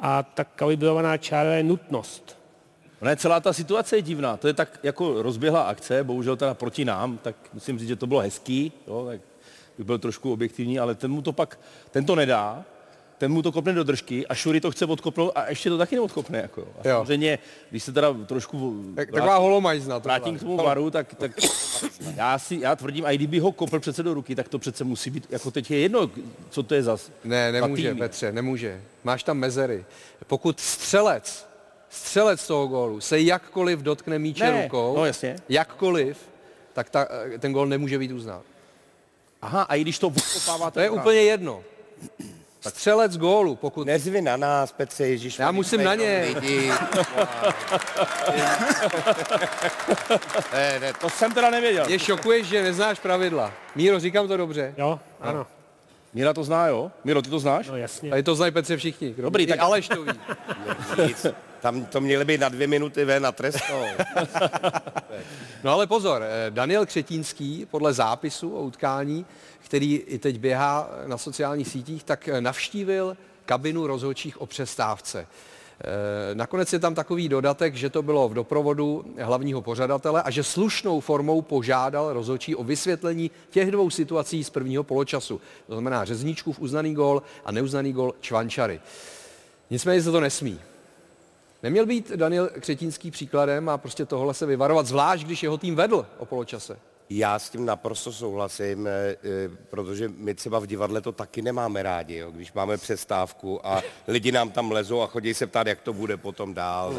[0.00, 2.36] A ta kalibrovaná čára je nutnost.
[3.00, 4.36] Ne, celá ta situace je divná.
[4.36, 8.06] To je tak jako rozběhla akce, bohužel teda proti nám, tak musím říct, že to
[8.06, 9.20] bylo hezký, jo, tak
[9.78, 11.58] byl trošku objektivní, ale ten mu to pak,
[11.90, 12.64] ten to nedá,
[13.22, 15.94] ten mu to kopne do držky a Šury to chce odkopnout a ještě to taky
[15.94, 16.38] neodkopne.
[16.38, 16.60] Jako.
[16.60, 16.66] jo.
[16.84, 16.94] A Jo.
[16.96, 17.38] samozřejmě,
[17.70, 20.00] když se teda trošku Tak, taková holomajzna.
[20.00, 21.30] to vrátím k tomu varu, tak, tak
[22.16, 24.84] já, si, já tvrdím, a i kdyby ho kopl přece do ruky, tak to přece
[24.84, 26.10] musí být, jako teď je jedno,
[26.50, 27.98] co to je za Ne, za nemůže, týmy.
[28.00, 28.80] Petře, nemůže.
[29.04, 29.84] Máš tam mezery.
[30.26, 31.46] Pokud střelec,
[31.90, 35.36] střelec toho gólu se jakkoliv dotkne míče Ne, rukou, no jasně.
[35.48, 36.18] jakkoliv,
[36.72, 37.08] tak ta,
[37.38, 38.40] ten gól nemůže být uznán.
[39.42, 41.62] Aha, a i když to odkopává, To je úplně jedno.
[42.68, 43.86] Střelec gólu, pokud...
[43.86, 45.38] Nezvi na nás, Petře, Ježíš.
[45.38, 46.24] Já musím na ně.
[46.34, 46.72] Lidi.
[50.52, 51.86] ne, ne, To jsem teda nevěděl.
[51.86, 53.52] Mě šokuješ, že neznáš pravidla.
[53.74, 54.74] Míro, říkám to dobře.
[54.78, 55.46] Jo, ano,
[56.14, 56.90] Míra to zná, jo?
[57.04, 57.68] Míro, ty to znáš?
[57.68, 58.10] no jasně.
[58.10, 59.14] Tady to znají Petře všichni.
[59.18, 60.12] Dobrý, I tak- Aleš to ví.
[61.06, 61.26] nic.
[61.62, 63.84] Tam to měli být na dvě minuty ven na trestnou.
[65.64, 69.26] No ale pozor, eh, Daniel Křetínský podle zápisu o utkání,
[69.58, 75.26] který i teď běhá na sociálních sítích, tak eh, navštívil kabinu rozhodčích o přestávce.
[75.80, 80.42] Eh, Nakonec je tam takový dodatek, že to bylo v doprovodu hlavního pořadatele a že
[80.42, 85.40] slušnou formou požádal rozhodčí o vysvětlení těch dvou situací z prvního poločasu.
[85.66, 88.80] To znamená řezníčkův uznaný gol a neuznaný gol Čvančary.
[89.70, 90.60] Nicméně se to nesmí.
[91.62, 96.06] Neměl být Daniel Křetínský příkladem a prostě tohle se vyvarovat, zvlášť když jeho tým vedl
[96.18, 96.78] o poločase.
[97.10, 99.16] Já s tím naprosto souhlasím, eh, eh,
[99.70, 102.30] protože my třeba v divadle to taky nemáme rádi, jo?
[102.30, 106.16] když máme přestávku a lidi nám tam lezou a chodí se ptát, jak to bude
[106.16, 106.94] potom dál.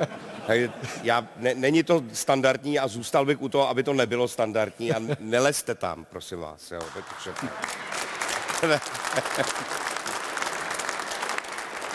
[0.46, 0.72] Takže
[1.02, 5.02] já, ne, není to standardní a zůstal bych u toho, aby to nebylo standardní a
[5.20, 6.72] nelezte tam, prosím vás.
[6.72, 6.80] Jo?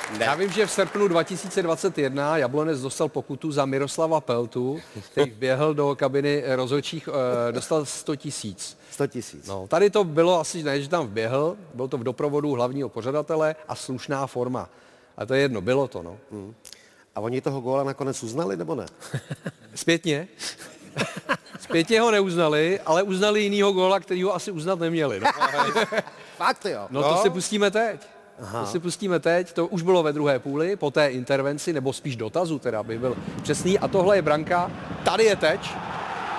[0.10, 0.26] Všechno.
[0.26, 4.80] Já vím, že v srpnu 2021 Jablonec dostal pokutu za Miroslava Peltu,
[5.12, 7.10] který běhl do kabiny rozhodčích,
[7.50, 8.78] eh, dostal 100 tisíc.
[8.92, 9.48] 100 tisíc.
[9.48, 13.56] No, tady to bylo asi ne, že tam vběhl, bylo to v doprovodu hlavního pořadatele
[13.68, 14.70] a slušná forma.
[15.18, 16.18] A to je jedno, bylo to, no.
[16.32, 16.56] Hmm.
[17.16, 18.86] A oni toho góla nakonec uznali, nebo ne?
[19.76, 20.28] Zpětně?
[21.60, 25.20] Zpětně ho neuznali, ale uznali jinýho góla, který ho asi uznat neměli.
[25.20, 25.28] No,
[26.38, 26.88] Fakt jo.
[26.90, 28.19] no to si pustíme teď.
[28.42, 28.62] Aha.
[28.62, 32.16] To si pustíme teď, to už bylo ve druhé půli, po té intervenci, nebo spíš
[32.16, 33.80] dotazu, teda by byl přesný.
[33.80, 34.72] A tohle je branka,
[35.04, 35.72] tady je teč.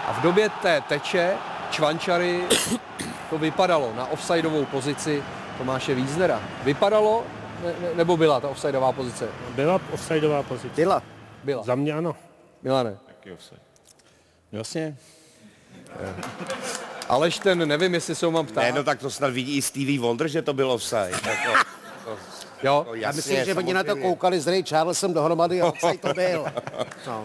[0.07, 1.35] A v době té teče
[1.71, 2.43] Čvančary
[3.31, 5.23] to vypadalo na offsideovou pozici
[5.59, 6.43] Tomáše Víznera.
[6.65, 7.25] Vypadalo,
[7.65, 9.29] ne, ne, nebo byla ta offsideová pozice?
[9.55, 10.75] Byla offsideová pozice.
[10.77, 11.03] Byla.
[11.45, 11.63] Byla.
[11.63, 12.17] Za mě ano.
[12.63, 12.99] Milane.
[13.07, 13.61] Taky offside.
[14.53, 14.97] Jasně.
[17.09, 18.61] Aleš ten, nevím, jestli se ho mám ptát.
[18.61, 21.11] Ne, no tak to snad vidí i Stevie Wonder, že to bylo offside.
[21.11, 21.59] Jako,
[22.63, 24.09] Jo, Já jasně, myslím, že oni na to samozřejmě.
[24.09, 26.45] koukali s Ray Charlesem dohromady a offside to byl.
[27.07, 27.23] No.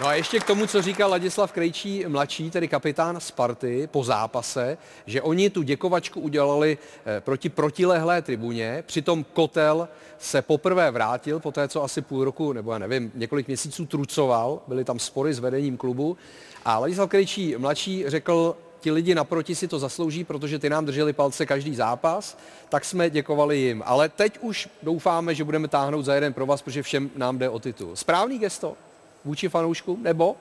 [0.00, 4.78] No a ještě k tomu, co říkal Ladislav Krejčí mladší, tedy kapitán Sparty po zápase,
[5.06, 11.52] že oni tu děkovačku udělali eh, proti protilehlé tribuně, přitom Kotel se poprvé vrátil, po
[11.52, 15.38] té, co asi půl roku, nebo já nevím, několik měsíců trucoval, byly tam spory s
[15.38, 16.16] vedením klubu
[16.64, 21.12] a Ladislav Krejčí mladší řekl, ti lidi naproti si to zaslouží, protože ty nám drželi
[21.12, 23.82] palce každý zápas, tak jsme děkovali jim.
[23.86, 27.48] Ale teď už doufáme, že budeme táhnout za jeden pro vás, protože všem nám jde
[27.48, 27.96] o titul.
[27.96, 28.76] Správný gesto
[29.24, 30.36] vůči fanouškům, nebo?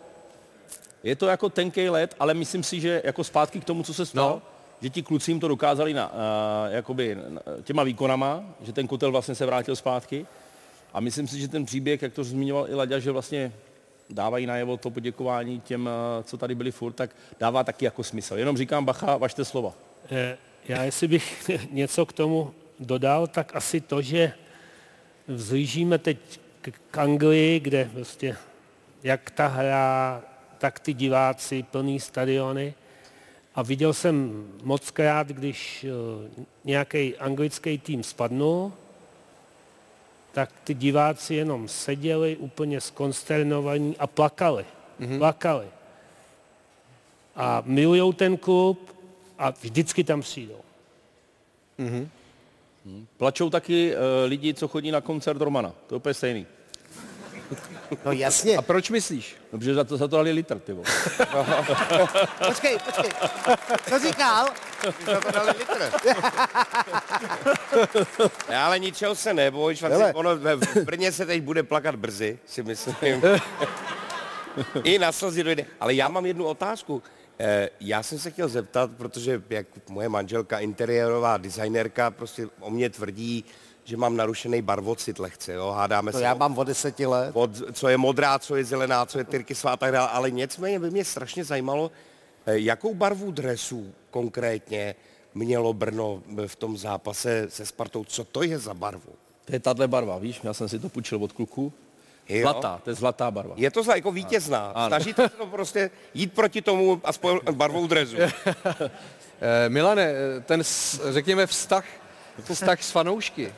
[1.03, 4.05] Je to jako tenký let, ale myslím si, že jako zpátky k tomu, co se
[4.05, 4.35] stalo, No.
[4.35, 4.41] no.
[4.81, 6.13] že ti kluci jim to dokázali na, uh,
[6.69, 10.25] jakoby na, těma výkonama, že ten kotel vlastně se vrátil zpátky.
[10.93, 13.53] A myslím si, že ten příběh, jak to zmiňoval i Laďa, že vlastně
[14.09, 18.35] dávají najevo to poděkování těm, eh, co tady byli furt, tak dává taky jako smysl.
[18.37, 19.73] Jenom říkám, bacha, vašte slova.
[20.11, 20.37] Eh,
[20.67, 24.33] Já jestli bych něco k tomu dodal, tak asi to, že
[25.27, 26.39] vzlížíme teď
[26.91, 28.37] k, Anglii, kde prostě
[29.03, 30.21] jak ta hra,
[30.57, 32.73] tak ty diváci, plný stadiony.
[33.55, 35.85] A viděl jsem moc krát, když
[36.63, 38.73] nějaký anglický tým spadnul,
[40.35, 44.65] tak ty diváci jenom seděli úplně skonsternovaní a plakali.
[44.99, 45.17] Mm-hmm.
[45.17, 45.67] Plakali.
[47.35, 48.95] A milujou ten klub
[49.37, 50.59] a vždycky tam přijdou.
[53.17, 55.73] Plačou taky uh, lidi, co chodí na koncert Romana.
[55.87, 56.45] To je úplně stejný.
[58.05, 58.57] No jasně.
[58.57, 59.35] A proč myslíš?
[59.53, 60.85] No, protože za to, za to dali litr, ty vole.
[62.47, 63.11] Počkej, počkej.
[63.89, 64.47] Co říkal?
[65.05, 65.91] Za to dali litr.
[68.49, 70.13] Ne, ale ničeho se neboj, švanci, Hele.
[70.13, 73.21] ono v v Brně se teď bude plakat brzy, si myslím.
[74.83, 75.65] I na slzy dojde.
[75.79, 77.03] Ale já mám jednu otázku.
[77.39, 82.89] Eh, Já jsem se chtěl zeptat, protože jak moje manželka, interiérová designérka, prostě o mě
[82.89, 83.45] tvrdí,
[83.85, 86.23] že mám narušený barvocit lehce, jo, hádáme To se.
[86.23, 87.31] já o- mám od deseti let.
[87.33, 90.09] od, co je modrá, co je zelená, co je tyrky svá, tak dále.
[90.09, 91.91] Ale nicméně by mě strašně zajímalo,
[92.45, 94.95] eh, jakou barvu dresů konkrétně
[95.33, 98.03] mělo Brno v tom zápase se Spartou.
[98.03, 99.13] Co to je za barvu?
[99.45, 100.39] To je tahle barva, víš?
[100.43, 101.73] Já jsem si to půjčil od kluku.
[102.29, 102.41] Jo?
[102.41, 103.53] Zlatá, to je zlatá barva.
[103.57, 104.71] Je to jako vítězná.
[104.75, 104.87] Ano.
[104.87, 108.15] Snažíte se to prostě jít proti tomu aspoň barvou dresu.
[109.41, 110.63] Eh, Milane, eh, ten,
[111.09, 111.85] řekněme, vztah,
[112.53, 113.53] vztah s fanoušky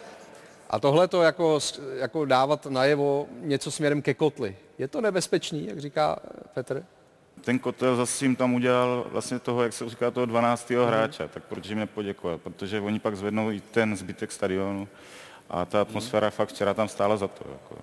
[0.69, 1.59] a tohle to jako,
[1.95, 4.55] jako dávat najevo něco směrem ke kotli.
[4.77, 6.83] Je to nebezpečný, jak říká eh, Petr?
[7.41, 10.69] Ten kotel zase jim tam udělal vlastně toho, jak se říká, toho 12.
[10.69, 12.41] hráče, tak proč jim nepoděkovat?
[12.41, 14.87] Protože oni pak zvednou i ten zbytek stadionu
[15.49, 17.45] a ta atmosféra fakt včera tam stála za to.
[17.51, 17.75] Jako.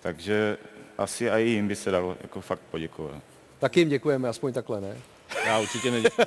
[0.00, 0.58] Takže
[0.98, 3.22] asi i jim by se dalo jako fakt poděkovat.
[3.58, 4.96] Tak jim děkujeme, aspoň takhle, ne?
[5.46, 6.26] Já určitě neděkuji.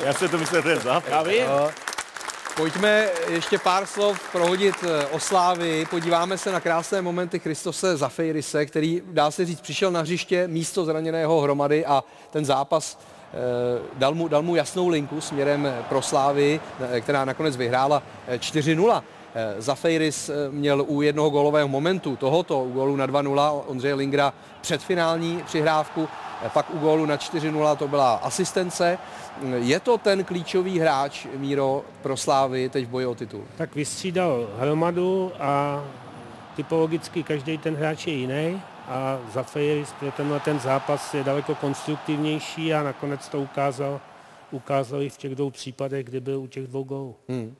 [0.04, 1.10] Já se to myslím, že to je zápas.
[1.10, 1.42] Já vím.
[2.60, 5.86] Pojďme ještě pár slov prohodit eh, o Slávy.
[5.90, 10.84] Podíváme se na krásné momenty Christose Zafeirise, který, dá se říct, přišel na hřiště místo
[10.84, 13.36] zraněného hromady a ten zápas eh,
[13.94, 16.60] dal mu, dal mu jasnou linku směrem eh, pro Slávy,
[17.00, 19.02] která nakonec vyhrála eh, 4-0.
[19.34, 24.32] Eh, Zafeiris eh, měl u jednoho gólového momentu tohoto, u gólu na 2-0 Ondřeje Lingra
[24.60, 26.08] předfinální přihrávku,
[26.52, 28.98] pak u gólu na 4-0 to byla asistence.
[29.56, 33.44] Je to ten klíčový hráč, Míro, pro Slávy teď v boji o titul?
[33.56, 35.84] Tak vystřídal hromadu a
[36.56, 42.74] typologicky každý ten hráč je jiný a Zafiris pro tenhle ten zápas je daleko konstruktivnější
[42.74, 44.00] a nakonec to ukázal,
[44.50, 47.16] ukázal i v těch dvou případech, kdy byl u těch dvou gólů.
[47.28, 47.56] Hmm.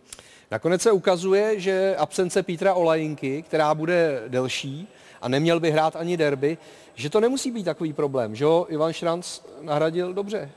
[0.50, 4.88] Nakonec se ukazuje, že absence Petra Olajinky, která bude delší
[5.22, 6.58] a neměl by hrát ani derby,
[6.94, 10.50] že to nemusí být takový problém, že ho Ivan Šranc nahradil dobře.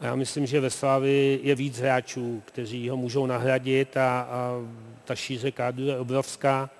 [0.00, 4.52] A já myslím, že ve Slávi je víc hráčů, kteří ho můžou nahradit a, a
[5.04, 6.70] ta šíře kádu je obrovská.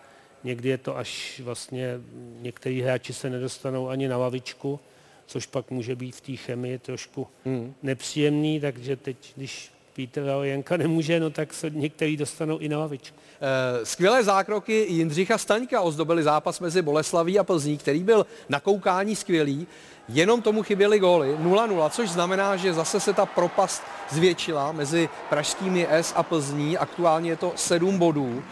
[0.45, 2.01] Někdy je to až vlastně,
[2.41, 4.81] některý hráči se nedostanou ani na lavičku,
[5.27, 7.75] což pak může být v té chemii trošku hmm.
[7.83, 13.17] nepříjemný, takže teď, když Pítr Jenka nemůže, no tak se některý dostanou i na lavičku.
[13.41, 19.17] Eh, skvělé zákroky Jindřicha Staňka ozdobily zápas mezi Boleslaví a Plzní, který byl na koukání
[19.17, 19.67] skvělý.
[20.09, 25.87] Jenom tomu chyběly góly 0-0, což znamená, že zase se ta propast zvětšila mezi pražskými
[25.91, 26.79] S a Plzní.
[26.79, 28.43] Aktuálně je to 7 bodů.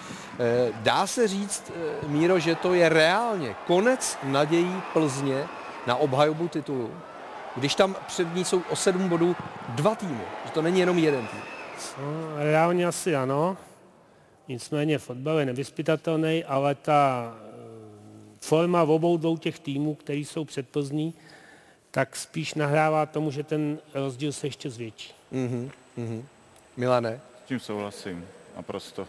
[0.40, 5.44] Eh, dá se říct, eh, Míro, že to je reálně konec nadějí Plzně
[5.86, 6.90] na obhajobu titulu,
[7.58, 9.36] když tam před ní jsou o 7 bodů
[9.68, 11.40] dva týmy, že to není jenom jeden tým.
[12.02, 13.56] No, reálně asi ano.
[14.48, 17.48] Nicméně fotbal je nevyspytatelný, ale ta eh,
[18.40, 21.14] forma v obou dvou těch týmů, který jsou před Plzní,
[21.90, 25.14] tak spíš nahrává tomu, že ten rozdíl se ještě zvětší.
[25.32, 26.22] Mm-hmm, mm-hmm.
[26.76, 27.20] Milane?
[27.44, 29.08] S tím souhlasím, naprosto.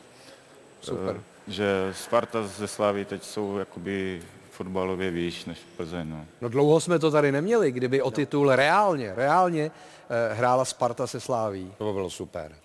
[0.82, 1.16] Super.
[1.16, 4.22] Uh, že Sparta ze Slávy teď jsou jakoby
[4.60, 6.10] fotbalově výš než Plzeň.
[6.10, 6.26] No.
[6.42, 11.20] no dlouho jsme to tady neměli, kdyby o titul reálně, reálně eh, hrála Sparta se
[11.20, 11.74] Sláví.
[11.78, 12.56] To by bylo super.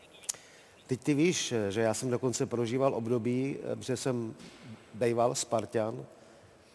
[0.87, 4.35] Teď ty víš, že já jsem dokonce prožíval období, že jsem
[4.95, 6.05] bejval Spartan,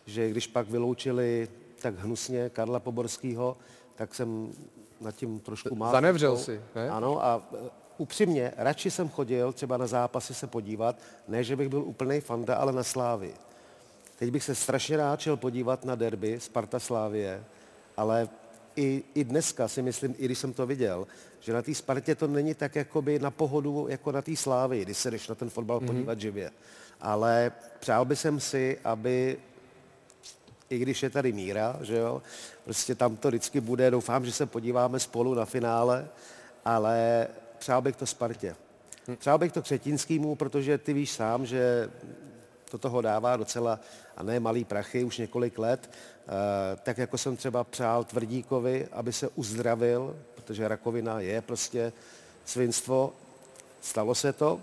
[0.06, 1.48] že když pak vyloučili
[1.82, 3.58] tak hnusně Karla Poborského,
[3.96, 4.52] tak jsem
[5.02, 5.92] nad tím trošku mal.
[5.92, 6.90] Zanevřel si, ne?
[6.90, 10.96] Ano a e, upřímně, radši jsem chodil třeba na zápasy se podívat,
[11.28, 13.34] ne, že bych byl úplný fanda, ale na Slávy.
[14.20, 17.44] Teď bych se strašně rád šel podívat na derby Sparta Slávie,
[17.98, 18.30] ale
[18.76, 21.08] i, i dneska si myslím, i když jsem to viděl,
[21.40, 24.98] že na té Spartě to není tak jakoby na pohodu jako na té Slávy, když
[24.98, 25.86] se jdeš na ten fotbal mm-hmm.
[25.86, 26.52] podívat živě.
[27.02, 29.38] Ale přál bych jsem si, aby
[30.70, 32.22] i když je tady míra, že jo,
[32.64, 36.08] prostě tam to vždycky bude, doufám, že se podíváme spolu na finále,
[36.66, 37.28] ale
[37.58, 38.56] přál bych to Spartě.
[39.08, 39.16] Hm.
[39.16, 41.90] Přál bych to Křetínskýmu, protože ty víš sám, že
[42.70, 43.80] to toho dává docela,
[44.18, 49.14] a ne malý prachy, už několik let, e, tak jako jsem třeba přál Tvrdíkovi, aby
[49.14, 51.94] se uzdravil, protože rakovina je prostě
[52.46, 53.14] svinstvo,
[53.82, 54.62] stalo se to,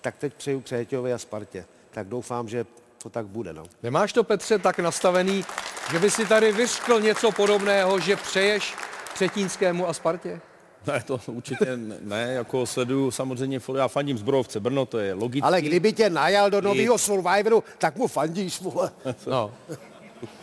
[0.00, 1.64] tak teď přeju Křeťovi a Spartě.
[1.90, 2.66] Tak doufám, že
[3.02, 3.52] to tak bude.
[3.52, 3.64] No.
[3.82, 5.44] Nemáš to, Petře, tak nastavený,
[5.92, 8.74] že by si tady vyřkl něco podobného, že přeješ
[9.14, 10.40] Třetínskému a Spartě?
[10.86, 15.46] Ne, to určitě ne, jako sleduju samozřejmě, já fandím Zbrojovce Brno, to je logické.
[15.46, 18.90] Ale kdyby tě najal do nového Survivoru, tak mu fandíš, vole.
[19.26, 19.50] No.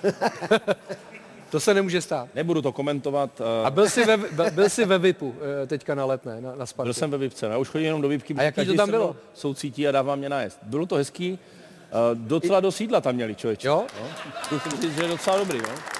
[1.50, 2.30] to se nemůže stát.
[2.36, 3.41] Nebudu to komentovat.
[3.41, 3.65] Eh.
[3.65, 4.17] A byl jsi ve,
[4.52, 6.88] byl jsi ve VIPu eh, teďka na letné, na, na Spartě?
[6.88, 8.34] Byl jsem ve VIPce, já už chodím jenom do VIPky.
[8.34, 9.15] A jaký to tam bylo?
[9.34, 10.60] Soucítí a dává mě najest.
[10.63, 11.39] Bylo to hezký,
[11.88, 13.67] Uh, docela do sídla tam měli člověče.
[13.67, 13.86] Jo?
[14.02, 14.08] No.
[14.52, 15.96] Myslím že je docela dobrý, jo?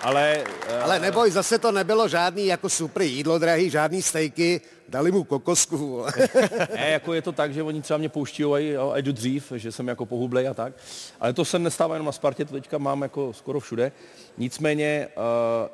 [0.00, 5.12] Ale, uh, Ale neboj, zase to nebylo žádný jako super jídlo, drahý, žádný stejky, dali
[5.12, 6.04] mu kokosku.
[6.74, 9.88] ne, jako je to tak, že oni třeba mě pouští a jdu dřív, že jsem
[9.88, 10.72] jako pohublej a tak.
[11.20, 13.92] Ale to se nestává jenom na Spartě, to teďka mám jako skoro všude.
[14.38, 15.22] Nicméně uh,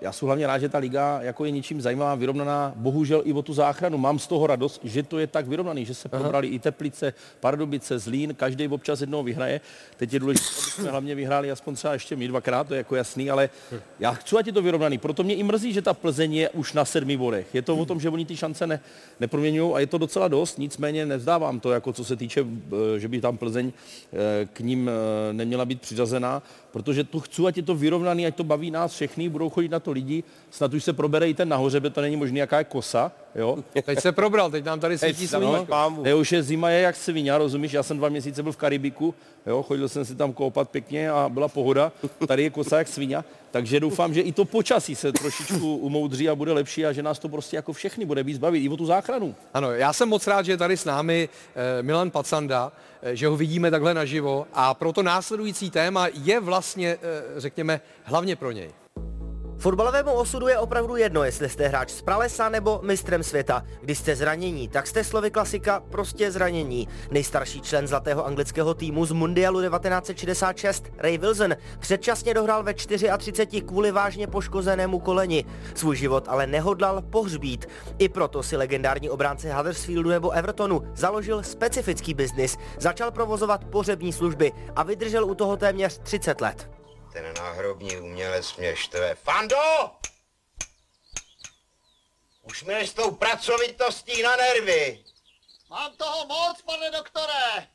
[0.00, 3.42] já jsem hlavně rád, že ta liga jako je ničím zajímavá, vyrovnaná, bohužel i o
[3.42, 3.98] tu záchranu.
[3.98, 6.20] Mám z toho radost, že to je tak vyrovnaný, že se Aha.
[6.20, 9.60] probrali i Teplice, Pardubice, Zlín, každý občas jednou vyhraje.
[9.96, 12.96] Teď je důležité, aby jsme hlavně vyhráli aspoň třeba ještě my dvakrát, to je jako
[12.96, 13.50] jasný, ale
[14.00, 14.98] já chci, ať je to vyrovnaný.
[14.98, 17.54] Proto mě i mrzí, že ta Plzeň je už na sedmi bodech.
[17.54, 18.80] Je to o tom, že oni ty šance ne,
[19.20, 23.08] neproměňují a je to docela dost, nicméně nevzdávám to, jako co se týče, eh, že
[23.08, 27.62] by tam Plzeň eh, k ním eh, neměla být přiřazená, protože tu chci, ať je
[27.62, 30.92] to vyrovnaný, ať to baví nás všechny, budou chodit na to lidi, snad už se
[30.92, 33.58] probere i ten nahoře, by to není možné, jaká je kosa, jo.
[33.82, 35.66] Teď se probral, teď nám tady svítí sluníčko.
[35.70, 38.56] No, ne, už je zima je jak svině, rozumíš, já jsem dva měsíce byl v
[38.56, 39.14] Karibiku,
[39.46, 41.92] jo, chodil jsem si tam koupat pěkně a byla pohoda,
[42.26, 46.34] tady je kosa jak svině, takže doufám, že i to počasí se trošičku umoudří a
[46.34, 48.86] bude lepší a že nás to prostě jako všechny bude víc bavit, i o tu
[48.86, 49.34] záchranu.
[49.54, 53.36] Ano, já jsem moc rád, že je tady s námi eh, Milan Pacanda, že ho
[53.36, 58.81] vidíme takhle naživo a proto následující téma je vlastně, eh, řekněme, hlavně pro něj.
[59.62, 63.64] Fotbalovému osudu je opravdu jedno, jestli jste hráč z pralesa nebo mistrem světa.
[63.82, 66.88] Když jste zranění, tak jste slovy klasika prostě zranění.
[67.10, 73.92] Nejstarší člen zlatého anglického týmu z Mundialu 1966, Ray Wilson, předčasně dohrál ve 34 kvůli
[73.92, 75.44] vážně poškozenému koleni.
[75.74, 77.68] Svůj život ale nehodlal pohřbít.
[77.98, 84.52] I proto si legendární obránce Huddersfieldu nebo Evertonu založil specifický biznis, začal provozovat pohřební služby
[84.76, 86.71] a vydržel u toho téměř 30 let.
[87.12, 89.14] Ten náhrobní umělec mě štve.
[89.14, 89.90] Fando!
[92.42, 95.04] Už mi s tou pracovitostí na nervy.
[95.70, 97.68] Mám toho moc, pane doktore.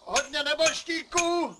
[0.00, 1.56] Hodně neboštíků.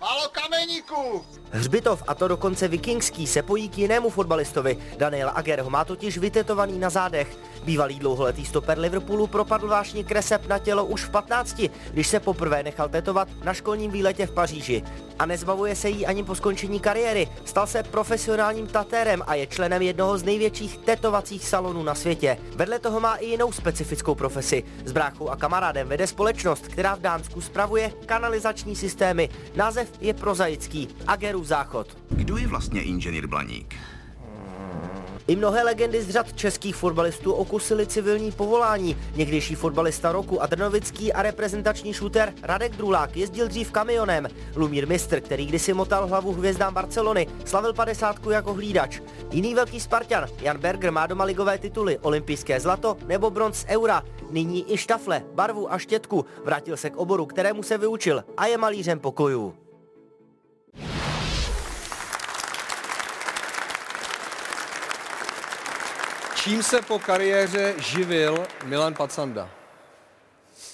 [0.00, 1.26] Málo kameníků!
[1.50, 4.94] Hřbitov, a to dokonce vikingský, se pojí k jinému fotbalistovi.
[4.96, 7.36] Daniel Ager ho má totiž vytetovaný na zádech.
[7.64, 12.62] Bývalý dlouholetý stoper Liverpoolu propadl vážně kresep na tělo už v 15, když se poprvé
[12.62, 14.82] nechal tetovat na školním výletě v Paříži.
[15.18, 17.28] A nezbavuje se jí ani po skončení kariéry.
[17.44, 22.38] Stal se profesionálním tatérem a je členem jednoho z největších tetovacích salonů na světě.
[22.56, 24.64] Vedle toho má i jinou specifickou profesi.
[24.84, 29.28] S bráchou a kamarádem vede společnost, která v Dánsku spravuje kanalizační systémy.
[29.56, 30.88] Název je prozaický.
[31.06, 31.96] Agerův záchod.
[32.10, 33.74] Kdo je vlastně inženýr Blaník?
[35.28, 38.96] I mnohé legendy z řad českých fotbalistů okusili civilní povolání.
[39.14, 44.28] Někdejší fotbalista roku Adrnovický a reprezentační šuter Radek Drulák jezdil dřív kamionem.
[44.56, 49.00] Lumír Mistr, který kdysi motal hlavu hvězdám Barcelony, slavil 50 jako hlídač.
[49.30, 54.02] Jiný velký Spartan, Jan Berger, má doma ligové tituly, olympijské zlato nebo bronz eura.
[54.30, 56.24] Nyní i štafle, barvu a štětku.
[56.44, 59.67] Vrátil se k oboru, kterému se vyučil a je malířem pokojů.
[66.44, 69.50] Čím se po kariéře živil Milan Pacanda?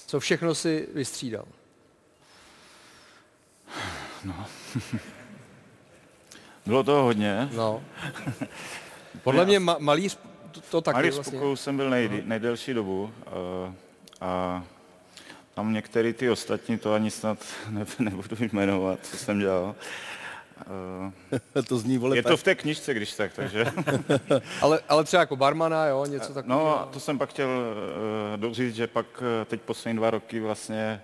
[0.07, 1.45] Co všechno si vystřídal?
[4.23, 4.45] No.
[6.65, 7.49] Bylo toho hodně.
[7.53, 7.83] No.
[9.23, 10.17] Podle mě ma- malíř
[10.51, 11.31] to, to taky Malíř vlastně.
[11.39, 13.73] pokojů jsem byl nejdy, nejdelší dobu a,
[14.27, 14.63] a
[15.53, 17.37] tam některý ty ostatní, to ani snad
[17.69, 19.75] ne, nebudu jmenovat, co jsem dělal.
[20.57, 23.65] A, to zní vole Je to v té knižce, když tak, takže...
[24.61, 26.65] ale, ale třeba jako barmana, jo, něco takového.
[26.65, 30.39] No, a to jsem pak chtěl uh, doříct, že pak uh, teď poslední dva roky
[30.39, 31.01] vlastně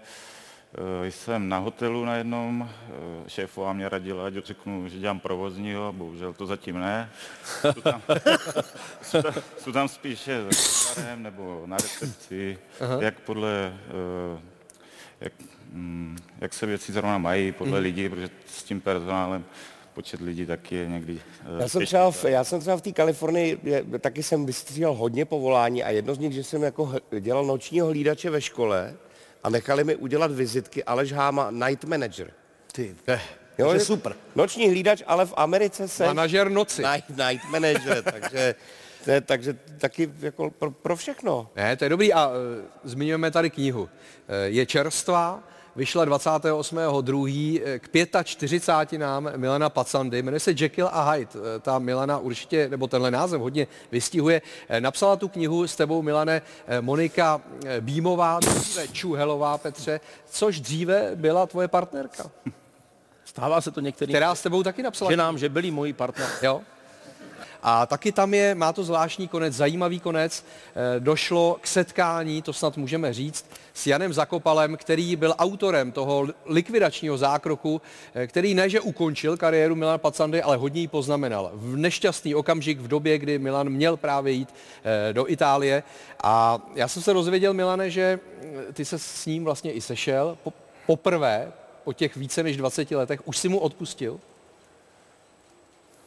[0.78, 5.94] uh, jsem na hotelu na jednom, uh, šéfová mě radila, ať řeknu, že dělám provozního,
[5.94, 7.10] bohužel to zatím ne.
[7.62, 8.02] Jsou tam,
[9.02, 12.98] jsou tam, jsou tam spíše za nebo na recepci, Aha.
[13.02, 13.74] jak podle,
[14.34, 14.40] uh,
[15.22, 15.34] jak,
[16.42, 17.84] jak se věci zrovna mají, podle Mhm.
[17.84, 19.46] lidí, protože s tím personálem
[19.94, 22.92] počet lidí taky je někdy uh, Já jsem, třeba v, já jsem třeba v té
[22.92, 27.46] Kalifornii, je, taky jsem vystříhal hodně povolání a jedno z nich, že jsem jako dělal
[27.46, 28.94] nočního hlídače ve škole
[29.44, 32.32] a nechali mi udělat vizitky Aleš Háma, night manager.
[32.72, 32.96] Ty,
[33.58, 34.16] Jo, to je super.
[34.36, 36.06] Noční hlídač, ale v Americe se...
[36.06, 36.84] Manažer noci.
[36.94, 38.56] Night, night manager, takže,
[39.06, 41.50] to je, takže taky jako pro, pro všechno.
[41.56, 42.34] Ne, to je dobrý a uh,
[42.84, 43.82] zmiňujeme tady knihu.
[43.82, 43.90] Uh,
[44.46, 45.44] je čerstvá,
[45.76, 47.62] vyšla 28.2.
[47.66, 47.88] eh, k
[48.24, 51.28] 45 nám Milana Pacandy, jmenuje se Jekyll a Hyde.
[51.56, 54.42] Eh, Ta Milana určitě, nebo tenhle název hodně vystihuje.
[54.70, 56.42] Eh, Napsala tu knihu s tebou, Milane,
[56.82, 57.42] Monika
[57.80, 60.00] Bímová, dříve Čuhelová, Petře,
[60.30, 62.24] což dříve byla tvoje partnerka.
[63.26, 65.12] Stává se to některým Která s tebou taky napsala.
[65.12, 66.28] ženám, že byli moji partner.
[66.42, 66.62] Jo.
[67.64, 70.46] A taky tam je, má to zvláštní konec, zajímavý konec.
[70.76, 76.28] Eh, Došlo k setkání, to snad můžeme říct, s Janem Zakopalem, který byl autorem toho
[76.46, 77.82] likvidačního zákroku,
[78.14, 81.52] eh, který ne, že ukončil kariéru Milana Pacandy, ale hodně ji poznamenal.
[81.54, 84.50] V nešťastný okamžik v době, kdy Milan měl právě jít
[84.84, 85.84] eh, do Itálie.
[86.24, 88.20] A já jsem se dozvěděl, Milane, že
[88.74, 90.54] ty se s ním vlastně i sešel po,
[90.86, 91.52] poprvé
[91.84, 93.28] po těch více než 20 letech.
[93.28, 94.20] Už si mu odpustil?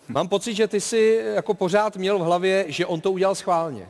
[0.08, 3.88] Mám pocit, že ty si jako pořád měl v hlavě, že on to udělal schválně.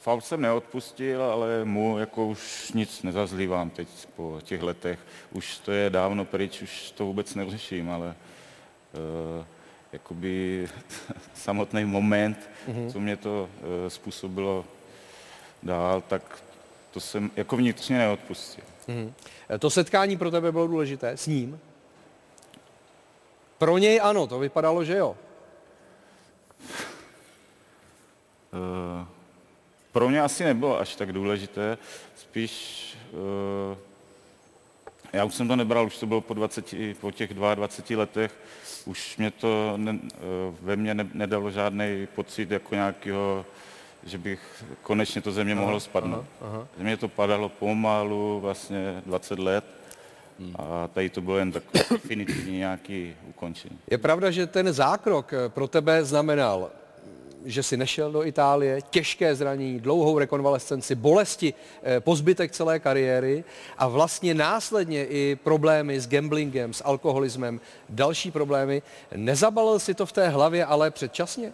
[0.00, 4.98] Faul jsem neodpustil, ale mu jako už nic nezazlívám teď po těch letech.
[5.32, 9.44] Už to je dávno pryč, už to vůbec neřeším, ale uh,
[9.92, 10.68] jakoby
[11.34, 12.76] samotný moment, Mhm.
[12.86, 12.92] mm-hmm.
[12.92, 14.64] co mě to uh, způsobilo
[15.62, 16.38] dál, tak
[16.90, 18.64] to jsem jako vnitřně neodpustil.
[18.88, 19.12] Mhm.
[19.58, 21.60] To setkání pro tebe bylo důležité s ním?
[23.58, 25.16] Pro něj ano, to vypadalo, že jo.
[28.52, 29.06] Uh,
[29.92, 31.78] pro mě asi nebylo až tak důležité,
[32.16, 33.78] spíš uh,
[35.12, 38.34] já už jsem to nebral, už to bylo po, 20, po těch 22 letech,
[38.84, 39.98] už mě to ne, uh,
[40.60, 43.46] ve mně ne, nedalo žádný pocit jako nějakého,
[44.04, 46.24] že bych konečně to ze mě Aha, mohlo spadnout.
[46.40, 46.68] aha, aha.
[46.78, 49.77] Mě to padalo pomalu, vlastně 20 let
[50.56, 53.78] a tady to bylo jen takové definitivní nějaký ukončení.
[53.90, 56.70] Je pravda, že ten zákrok eh, pro tebe znamenal,
[57.44, 63.44] že si nešel do Itálie, těžké zranění, dlouhou rekonvalescenci, bolesti eh, po zbytek celé kariéry
[63.78, 68.82] a vlastně následně i problémy s gamblingem, s alkoholismem, další problémy.
[69.16, 71.52] Nezabalil si to v té hlavě, ale předčasně?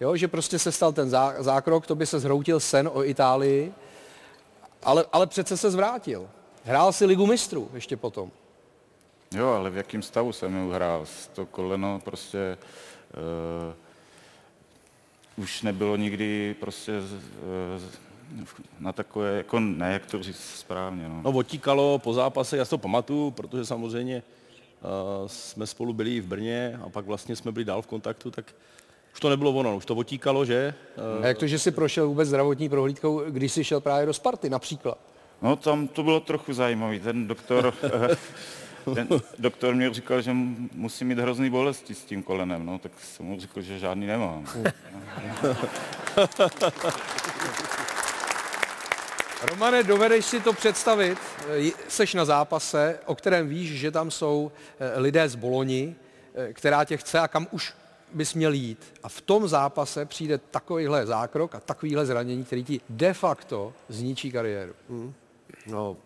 [0.00, 3.72] Jo, že prostě se stal ten zá- zákrok, to by se zhroutil sen o Itálii,
[4.82, 6.28] ale, ale přece se zvrátil.
[6.64, 8.30] Hrál si ligu mistrů ještě potom.
[9.34, 11.06] Jo, ale v jakém stavu jsem ji hrál?
[11.32, 12.58] To koleno prostě
[15.36, 17.82] uh, už nebylo nikdy prostě uh,
[18.80, 21.08] na takové, jako ne, jak to říct správně.
[21.08, 21.20] No.
[21.22, 26.20] No otíkalo po zápase, já si to pamatuju, protože samozřejmě uh, jsme spolu byli i
[26.20, 28.54] v Brně a pak vlastně jsme byli dál v kontaktu, tak
[29.14, 30.74] už to nebylo ono, už to otíkalo, že?
[31.22, 34.50] A jak to, že jsi prošel vůbec zdravotní prohlídkou, když jsi šel právě do Sparty
[34.50, 34.98] například?
[35.42, 37.00] No tam to bylo trochu zajímavý.
[37.00, 38.16] Ten doktor, eh,
[38.94, 40.32] ten doktor mě říkal, že
[40.74, 44.46] musím mít hrozný bolesti s tím kolenem, no, tak jsem mu řekl, že žádný nemám.
[49.42, 51.18] Romane, dovedeš si to představit?
[51.48, 55.96] Eh, Seš na zápase, o kterém víš, že tam jsou eh, lidé z Boloni,
[56.52, 57.72] která tě chce a kam už
[58.12, 58.94] bys měl jít.
[59.02, 64.32] A v tom zápase přijde takovýhle zákrok a takovýhle zranění, který ti de facto zničí
[64.32, 64.72] kariéru.
[64.90, 65.14] Hmm.
[65.66, 65.96] No,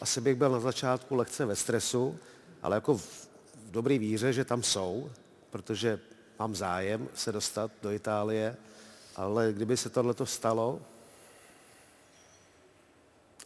[0.00, 2.18] asi bych byl na začátku lehce ve stresu,
[2.62, 5.10] ale jako v, v dobrý víře, že tam jsou,
[5.50, 6.00] protože
[6.38, 8.56] mám zájem se dostat do Itálie,
[9.16, 10.80] ale kdyby se tohleto stalo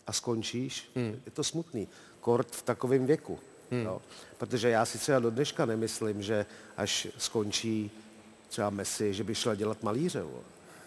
[0.06, 1.20] a skončíš, hmm.
[1.26, 1.88] je to smutný.
[2.20, 3.38] Kort v takovém věku.
[3.70, 3.84] Hmm.
[3.84, 4.02] No.
[4.38, 7.90] Protože já si třeba do dneška nemyslím, že až skončí
[8.48, 10.22] třeba Messi, že by šel dělat malíře.
[10.22, 10.42] vole.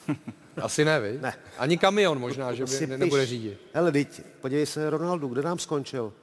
[0.62, 1.20] Asi ne, vy?
[1.22, 1.34] Ne.
[1.58, 3.58] Ani kamion možná, že by Si ne, nebude řídit.
[3.74, 6.14] Hele, teď, podívej se, Ronaldo, kde nám skončil?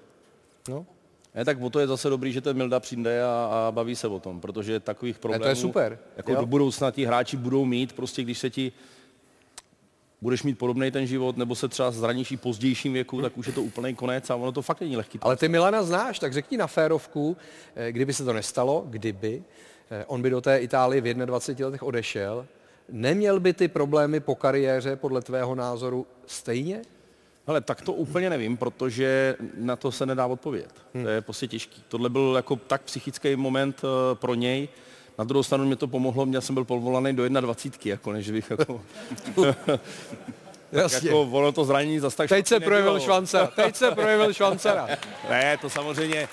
[0.68, 0.87] No.
[1.35, 4.09] Ne, tak o to je zase dobrý, že ten Milda přijde a, a baví se
[4.09, 5.43] o tom, protože takových problémů...
[5.43, 5.99] to je super.
[6.16, 6.41] Jako Jo.
[6.41, 8.72] do budoucna ti hráči budou mít, prostě když se ti
[10.20, 13.53] budeš mít podobný ten život, nebo se třeba zraníš i pozdějším věku, tak už je
[13.53, 15.18] to úplný konec a ono to fakt není lehký.
[15.22, 17.37] Ale ty Milana znáš, tak řekni na férovku,
[17.76, 19.43] eh, kdyby se to nestalo, kdyby,
[19.91, 22.47] eh, on by do té Itálie v 21 letech odešel,
[22.89, 26.83] neměl by ty problémy po kariéře podle tvého názoru stejně?
[27.47, 30.74] Ale tak to úplně nevím, protože na to se nedá odpovědět.
[30.95, 31.05] Hmm.
[31.05, 31.83] To je prostě těžký.
[31.89, 34.68] Tohle byl jako tak psychický moment eh, pro něj.
[35.18, 38.51] Na druhou stranu mě to pomohlo, já jsem byl povolaný do 21, jako než bych
[38.51, 38.80] jako...
[40.72, 41.09] Jasně.
[41.09, 43.47] jako ono to zranění zase tak Teď se projevil švancera.
[43.47, 44.89] Teď se projevil švancera.
[45.30, 46.28] ne, to samozřejmě,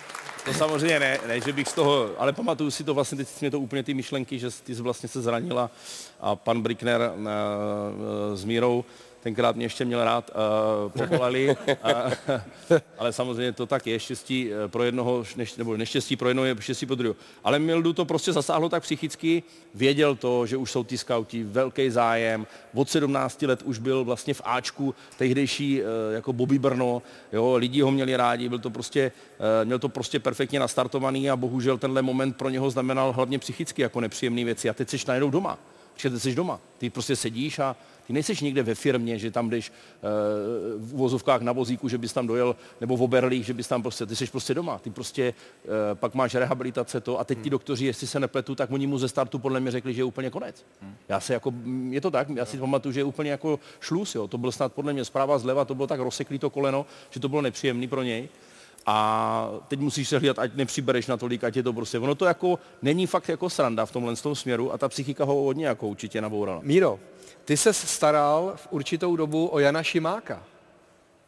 [0.45, 3.51] to samozřejmě ne, ne, že bych z toho, ale pamatuju si to vlastně, teď mě
[3.51, 5.71] to úplně ty myšlenky, že ty jsi vlastně se zranila
[6.19, 8.85] a pan Brickner uh, s Mírou,
[9.19, 10.31] tenkrát mě ještě měl rád,
[10.85, 12.11] uh, povolali, uh,
[12.97, 16.55] ale samozřejmě to tak je, štěstí eh, pro jednoho, neš, nebo neštěstí pro jednoho je
[16.59, 17.15] štěstí pro druhého.
[17.43, 19.43] Ale Mildu to prostě zasáhlo tak psychicky,
[19.75, 24.33] věděl to, že už jsou ty skauti, velký zájem, od 17 let už byl vlastně
[24.33, 27.01] v Ačku, tehdejší eh, jako Bobby Brno,
[27.33, 29.11] jo, lidi ho měli rádi, byl to prostě,
[29.61, 33.81] eh, měl to prostě perfektně nastartovaný a bohužel tenhle moment pro něho znamenal hlavně psychicky
[33.81, 35.59] jako nepříjemné věci a teď jsi najednou doma.
[36.01, 36.59] Teď jsi doma.
[36.77, 37.75] Ty prostě sedíš a
[38.09, 39.71] ty nejseš někde ve firmě, že tam jdeš e,
[40.77, 44.05] v uvozovkách na vozíku, že bys tam dojel, nebo v Oberlích, že bys tam prostě,
[44.05, 44.79] ty jsi prostě doma.
[44.79, 45.33] Ty prostě e,
[45.95, 49.09] pak máš rehabilitace to a teď ti doktoři, jestli se nepletu, tak oni mu ze
[49.09, 50.65] startu podle mě řekli, že je úplně konec.
[51.09, 54.15] Já se jako, mm, je to tak, já si pamatuju, že je úplně jako šluz,
[54.15, 54.27] jo.
[54.27, 57.29] To byl snad podle mě zpráva zleva, to bylo tak rozseklý to koleno, že to
[57.29, 58.29] bylo nepříjemný pro něj.
[58.85, 61.99] A teď musíš se hlídat, ať nepřibereš na tolik, ať je to prostě.
[61.99, 65.35] Ono to jako není fakt jako sranda v tomhle tom směru a ta psychika ho
[65.35, 66.59] hodně jako určitě nabourala.
[66.63, 66.99] Míro,
[67.45, 70.43] ty se staral v určitou dobu o Jana Šimáka,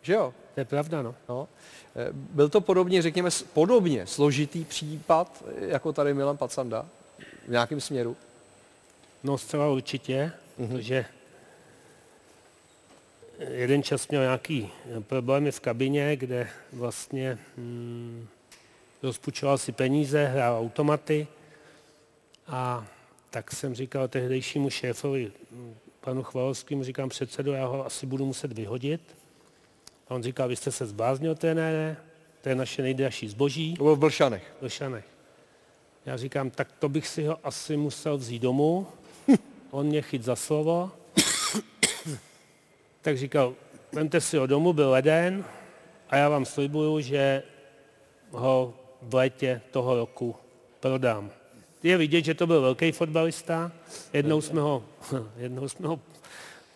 [0.02, 0.34] že jo?
[0.54, 1.16] To je pravda, no.
[1.30, 1.48] no.
[1.96, 6.86] Eh, Byl to podobně, řekněme, podobně složitý případ, jako tady Milan Pacanda
[7.48, 8.18] v nějakém směru?
[9.24, 11.06] No zcela určitě, protože
[13.50, 18.28] jeden čas měl nějaký problémy v kabině, kde vlastně hm,
[19.04, 21.28] rozpučoval si peníze, hrál automaty
[22.48, 22.88] a
[23.30, 28.54] tak jsem říkal tehdejšímu šéfovi, hm, panu Chvalovskému, říkám předsedu, já ho asi budu muset
[28.54, 29.02] vyhodit.
[30.08, 31.98] A on říkal, vy jste se zbláznil, trenére,
[32.42, 33.74] to je naše nejdražší zboží.
[33.74, 34.44] To bylo v Blšanech.
[34.58, 35.06] V Blšanech.
[36.06, 38.88] Já říkám, tak to bych si ho asi musel vzít domů.
[39.72, 40.92] On mě chyt za slovo.
[43.02, 43.56] Tak říkal,
[43.94, 45.46] vemte si ho domů, byl leden
[46.10, 47.44] a já vám slibuju, že
[48.32, 50.36] ho v létě toho roku
[50.80, 51.32] prodám.
[51.84, 53.72] Je vidět, že to byl velký fotbalista.
[54.14, 54.84] Jednou jsme ho,
[55.38, 56.00] jednou jsme ho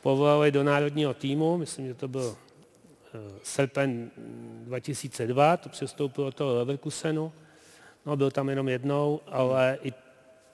[0.02, 6.56] povolali do národního týmu, myslím, že to byl eh, srpen 2002, to přestoupilo do toho
[6.56, 7.34] Leverkusenu.
[8.06, 9.94] No, byl tam jenom jednou, ale i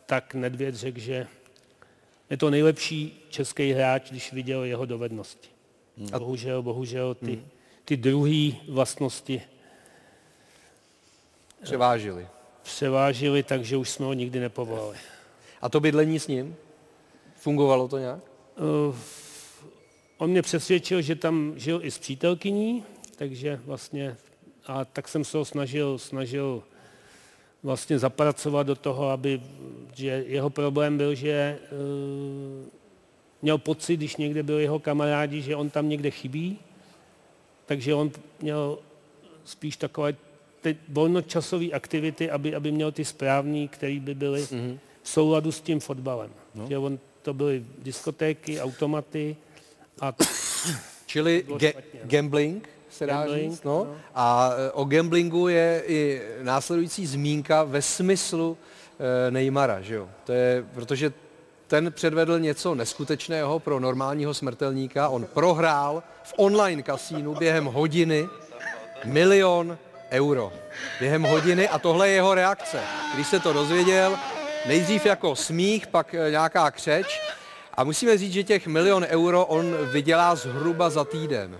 [0.06, 1.28] tak Nedvěd řekl, že
[2.30, 5.50] je to nejlepší český hráč, když viděl jeho dovednosti.
[6.14, 7.44] A bohužel, bohužel ty,
[7.86, 9.42] ty druhé vlastnosti
[11.64, 12.28] Převážili.
[12.64, 14.98] převážily, takže už jsme ho nikdy nepovolali.
[15.62, 16.56] A to bydlení s ním?
[17.36, 18.20] Fungovalo to nějak?
[18.90, 18.96] Uh,
[20.18, 22.86] on mě přesvědčil, že tam žil i s přítelkyní,
[23.16, 24.18] takže vlastně,
[24.68, 26.64] a tak jsem se ho snažil, snažil
[27.64, 29.42] vlastně zapracovat do toho, aby,
[29.96, 32.68] že jeho problém byl, že uh,
[33.42, 36.60] měl pocit, když někde byl jeho kamarádi, že on tam někde chybí,
[37.66, 38.12] takže on
[38.42, 38.80] měl
[39.46, 40.16] spíš takové
[40.62, 44.78] ty volnočasové aktivity, aby, aby měl ty správný, které by byly mm-hmm.
[45.04, 46.32] v souladu s tím fotbalem.
[46.56, 46.68] No.
[46.68, 49.36] Že on, to byly diskotéky, automaty
[50.02, 50.14] a...
[51.06, 51.74] Čili ge-
[52.04, 53.64] gambling, se dá Gambling, říct.
[53.64, 53.86] No.
[53.86, 53.96] no.
[54.16, 58.58] A e, o gamblingu je i následující zmínka ve smyslu
[59.28, 60.10] e, Neymara, že jo?
[60.24, 61.14] To je, protože
[61.72, 65.10] ten předvedl něco neskutečného pro normálního smrtelníka.
[65.10, 68.28] On prohrál v online kasínu během hodiny
[69.06, 69.78] milion
[70.12, 70.52] euro.
[71.00, 72.80] Během hodiny a tohle je jeho reakce.
[73.16, 74.18] Když se to dozvěděl,
[74.68, 77.22] nejdřív jako smích, pak e, nějaká křeč
[77.74, 81.58] a musíme říct, že těch milion euro on vydělá zhruba za týden.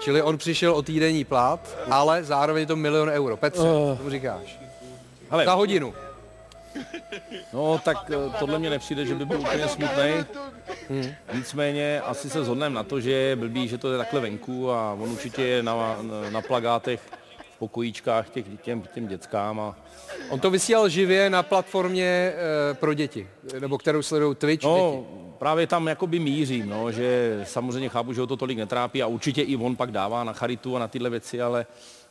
[0.00, 3.36] Čili on přišel o týdenní plat, ale zároveň je to milion euro.
[3.36, 3.96] Petře, Eh.
[3.96, 4.58] co mu říkáš?
[5.30, 5.94] Hele, Za hodinu.
[7.52, 10.24] No, tak eh, tohle mě nepřijde, že by byl úplně smutný.
[10.88, 11.06] Hmm.
[11.34, 14.92] Nicméně asi se zhodneme na to, že je blbý, že to je takhle venku a
[14.92, 17.00] on určitě je na, na, na plagátech
[17.54, 19.76] v pokojíčkách těch, těm, těm dětskám a
[20.30, 22.04] On to vysílal živě na platformě
[22.70, 25.20] e, pro děti, nebo kterou sledují Twitch No, děti.
[25.38, 29.42] právě tam jakoby mířím, no, že samozřejmě chápu, že ho to tolik netrápí a určitě
[29.42, 31.66] i on pak dává na charitu a na tyhle věci, ale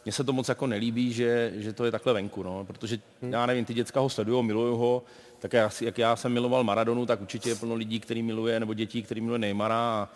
[0.05, 3.45] mně se to moc jako nelíbí, že, že to je takhle venku, no, protože já
[3.45, 5.03] nevím, ty děcka ho sledují, milují ho,
[5.39, 8.73] tak jak, jak já jsem miloval Maradonu, tak určitě je plno lidí, který miluje, nebo
[8.73, 10.09] dětí, který miluje Neymara a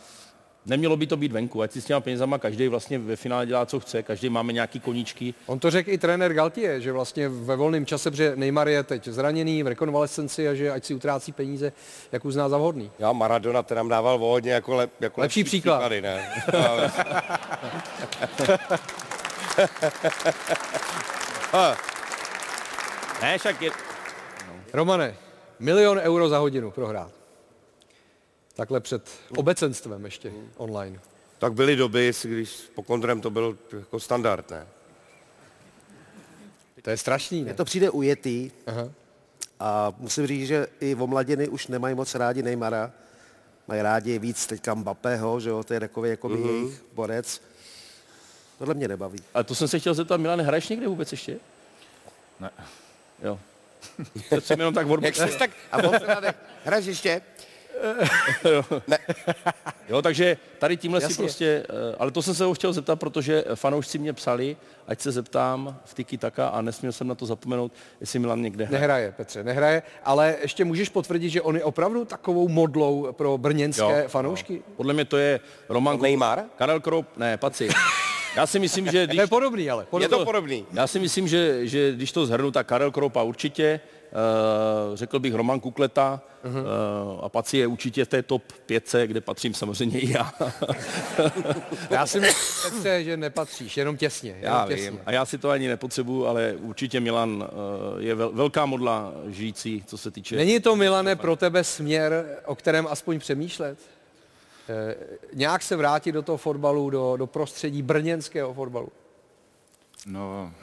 [0.66, 3.66] nemělo by to být venku, ať si s těma penězama každý vlastně ve finále dělá,
[3.66, 5.34] co chce, každý máme nějaký koníčky.
[5.46, 9.08] On to řekl i trenér Galtier, že vlastně ve volném čase, protože Neymar je teď
[9.08, 11.72] zraněný v rekonvalescenci a že ať si utrácí peníze,
[12.12, 12.92] jak uzná za vhodný.
[13.00, 15.78] Já Maradona ten nám dával o hodně jako, lep, jako Lepší příklad.
[15.78, 16.30] Příklady, ne?
[23.22, 23.72] Ne, však je,
[24.74, 25.16] Romane,
[25.60, 27.12] milion euro za hodinu prohrát.
[28.56, 31.00] Takhle před obecenstvem ještě online.
[31.40, 34.68] tak byly doby, když po kontrem to byl jako standard, ne?
[36.82, 37.56] To je strašný, Mně ne?
[37.56, 38.90] to přijde ujetý Aha.
[39.60, 42.92] a musím říct, že i omladiny už nemají moc rádi Neymara.
[43.68, 46.48] Mají rádi víc teďka Mbappého, že jo, to je takový jako mm-hmm.
[46.48, 47.42] jejich borec.
[48.60, 49.20] Tohle mě nebaví.
[49.34, 51.38] a to jsem se chtěl zeptat, Milan, hraješ někde vůbec ještě?
[52.40, 52.50] Ne.
[53.24, 53.40] Jo.
[54.30, 55.52] To jsem jenom tak v Jak jsi tak...
[55.72, 55.78] A.
[56.66, 57.22] Hraješ ještě?
[59.90, 61.24] Jo, takže tady tímhle si Jasně.
[61.24, 64.58] prostě, eh, ale to jsem se ho chtěl zeptat, protože fanoušci mě psali,
[64.88, 68.66] ať se zeptám v Tiki Taka a nesměl jsem na to zapomenout, jestli Milan někde
[68.66, 68.82] hraje.
[68.82, 74.08] Nehraje, Petře, nehraje, ale ještě můžeš potvrdit, že on je opravdu takovou modlou pro brněnské
[74.08, 74.62] fanoušky?
[74.78, 75.40] Podle mě to je
[75.70, 76.44] Roman Neymar?
[76.58, 77.70] Karel Krop, ne, Paci.
[78.36, 79.88] Já si myslím, že To když je podobný, ale.
[80.00, 80.66] Je to podobný.
[80.74, 83.80] Já si myslím, že, že když to zhrnu, tak Karel Kropa určitě,
[84.90, 86.52] uh, řekl bych Roman Kukleta uh,
[87.26, 90.34] a Paci je určitě v té top 5, kde patřím samozřejmě i já.
[91.90, 94.30] Já si myslím, že nepatříš, jenom těsně.
[94.30, 94.92] Jenom já těsně.
[94.92, 95.00] vím.
[95.06, 99.84] A já si to ani nepotřebuju, ale určitě Milan uh, je vel, velká modla žijící,
[99.88, 100.36] co se týče...
[100.36, 103.78] Není to, Milane, pro tebe směr, o kterém aspoň přemýšlet?
[104.70, 104.96] Eh,
[105.34, 108.90] nějak se vrátit do toho fotbalu, do, do prostředí brněnského fotbalu?
[110.06, 110.54] No,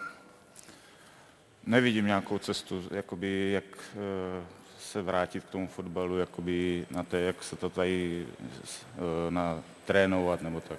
[1.66, 4.44] nevidím nějakou cestu, jakoby, jak eh,
[4.78, 10.42] se vrátit k tomu fotbalu, jakoby na té, jak se to tady eh, na, trénovat
[10.42, 10.78] nebo tak.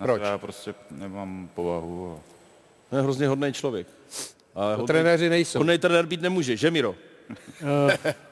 [0.00, 0.20] Na Proč?
[0.20, 2.12] To já prostě nemám povahu.
[2.12, 2.20] A...
[2.90, 3.86] To je hrozně hodný člověk.
[4.54, 5.58] Ale To trenéři nejsou.
[5.58, 6.94] Hodný trenér být nemůže, že Miro?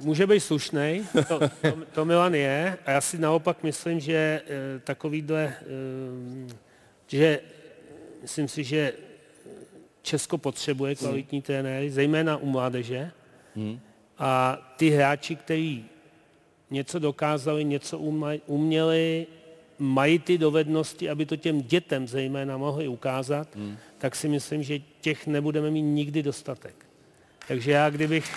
[0.00, 1.48] Může být slušný, to, to,
[1.92, 6.54] to Milan je, a já si naopak myslím, že eh, takovýhle, eh,
[7.06, 7.40] že
[8.22, 8.92] myslím si, že
[10.02, 13.10] Česko potřebuje kvalitní trenéry, zejména u mládeže.
[14.18, 15.84] A ty hráči, kteří
[16.70, 17.98] něco dokázali, něco
[18.46, 19.26] uměli,
[19.78, 23.48] mají ty dovednosti, aby to těm dětem zejména mohli ukázat,
[23.98, 26.86] tak si myslím, že těch nebudeme mít nikdy dostatek.
[27.48, 28.36] Takže já kdybych...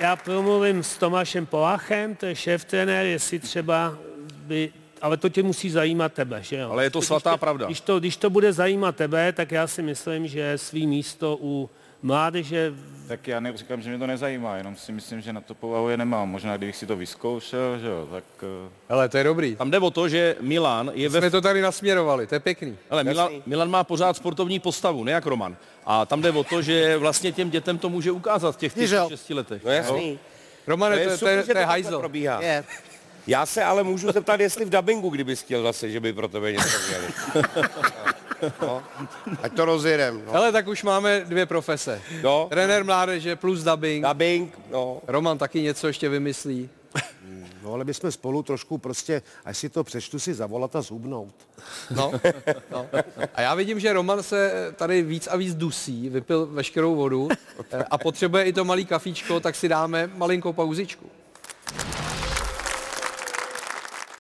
[0.00, 3.98] Já promluvím s Tomášem Poláchem, to je šéf trenér, jestli třeba
[4.34, 4.72] by,
[5.02, 6.70] ale to tě musí zajímat tebe, že jo?
[6.70, 7.66] Ale je to Když svatá pravda.
[7.66, 11.70] Když to, když to bude zajímat tebe, tak já si myslím, že svý místo u
[12.02, 12.72] mládeže
[13.08, 15.96] Tak já neříkám, že mě to nezajímá, jenom si myslím, že na to povahu je
[15.96, 16.28] nemám.
[16.30, 18.24] Možná kdybych si to vyzkoušel, že jo, tak...
[18.42, 19.56] eh, Hele, to je dobrý.
[19.56, 22.76] Tam jde o to, že Milan je ve Jsme to tady nasměrovali, to je pěkný.
[22.90, 25.56] Ale Milan, Milan má pořád sportovní postavu, ne jak Roman.
[25.86, 28.90] A tam jde o to, že vlastně těm dětem to může ukázat v těch Víš,
[28.90, 29.08] jo.
[29.08, 29.64] 6 letech.
[29.64, 30.18] No jasný.
[30.66, 31.98] Romane, to, je- to, super, je, že to je takhle hajzl.
[31.98, 32.40] probíhá.
[32.42, 32.64] Je.
[33.26, 36.52] Já se ale můžu zeptat, jestli v dabingu, kdybys chtěl zase, že by pro tebe
[36.52, 37.06] něco měli.
[38.62, 38.82] No,
[39.42, 40.22] ať to rozjedem.
[40.26, 40.32] No.
[40.32, 42.02] Hele, tak už máme dvě profese.
[42.22, 42.46] No.
[42.50, 44.06] Trenér mládeže plus dubbing.
[44.06, 45.00] Dubbing, no.
[45.06, 46.68] Roman taky něco ještě vymyslí.
[47.62, 51.34] No ale my jsme spolu trošku prostě, až si to přečtu, si zavolat a zhubnout.
[51.90, 52.12] No,
[52.70, 52.86] no.
[53.34, 57.28] A já vidím, že Roman se tady víc a víc dusí, vypil veškerou vodu
[57.90, 61.10] a potřebuje i to malý kafíčko, tak si dáme malinkou pauzičku.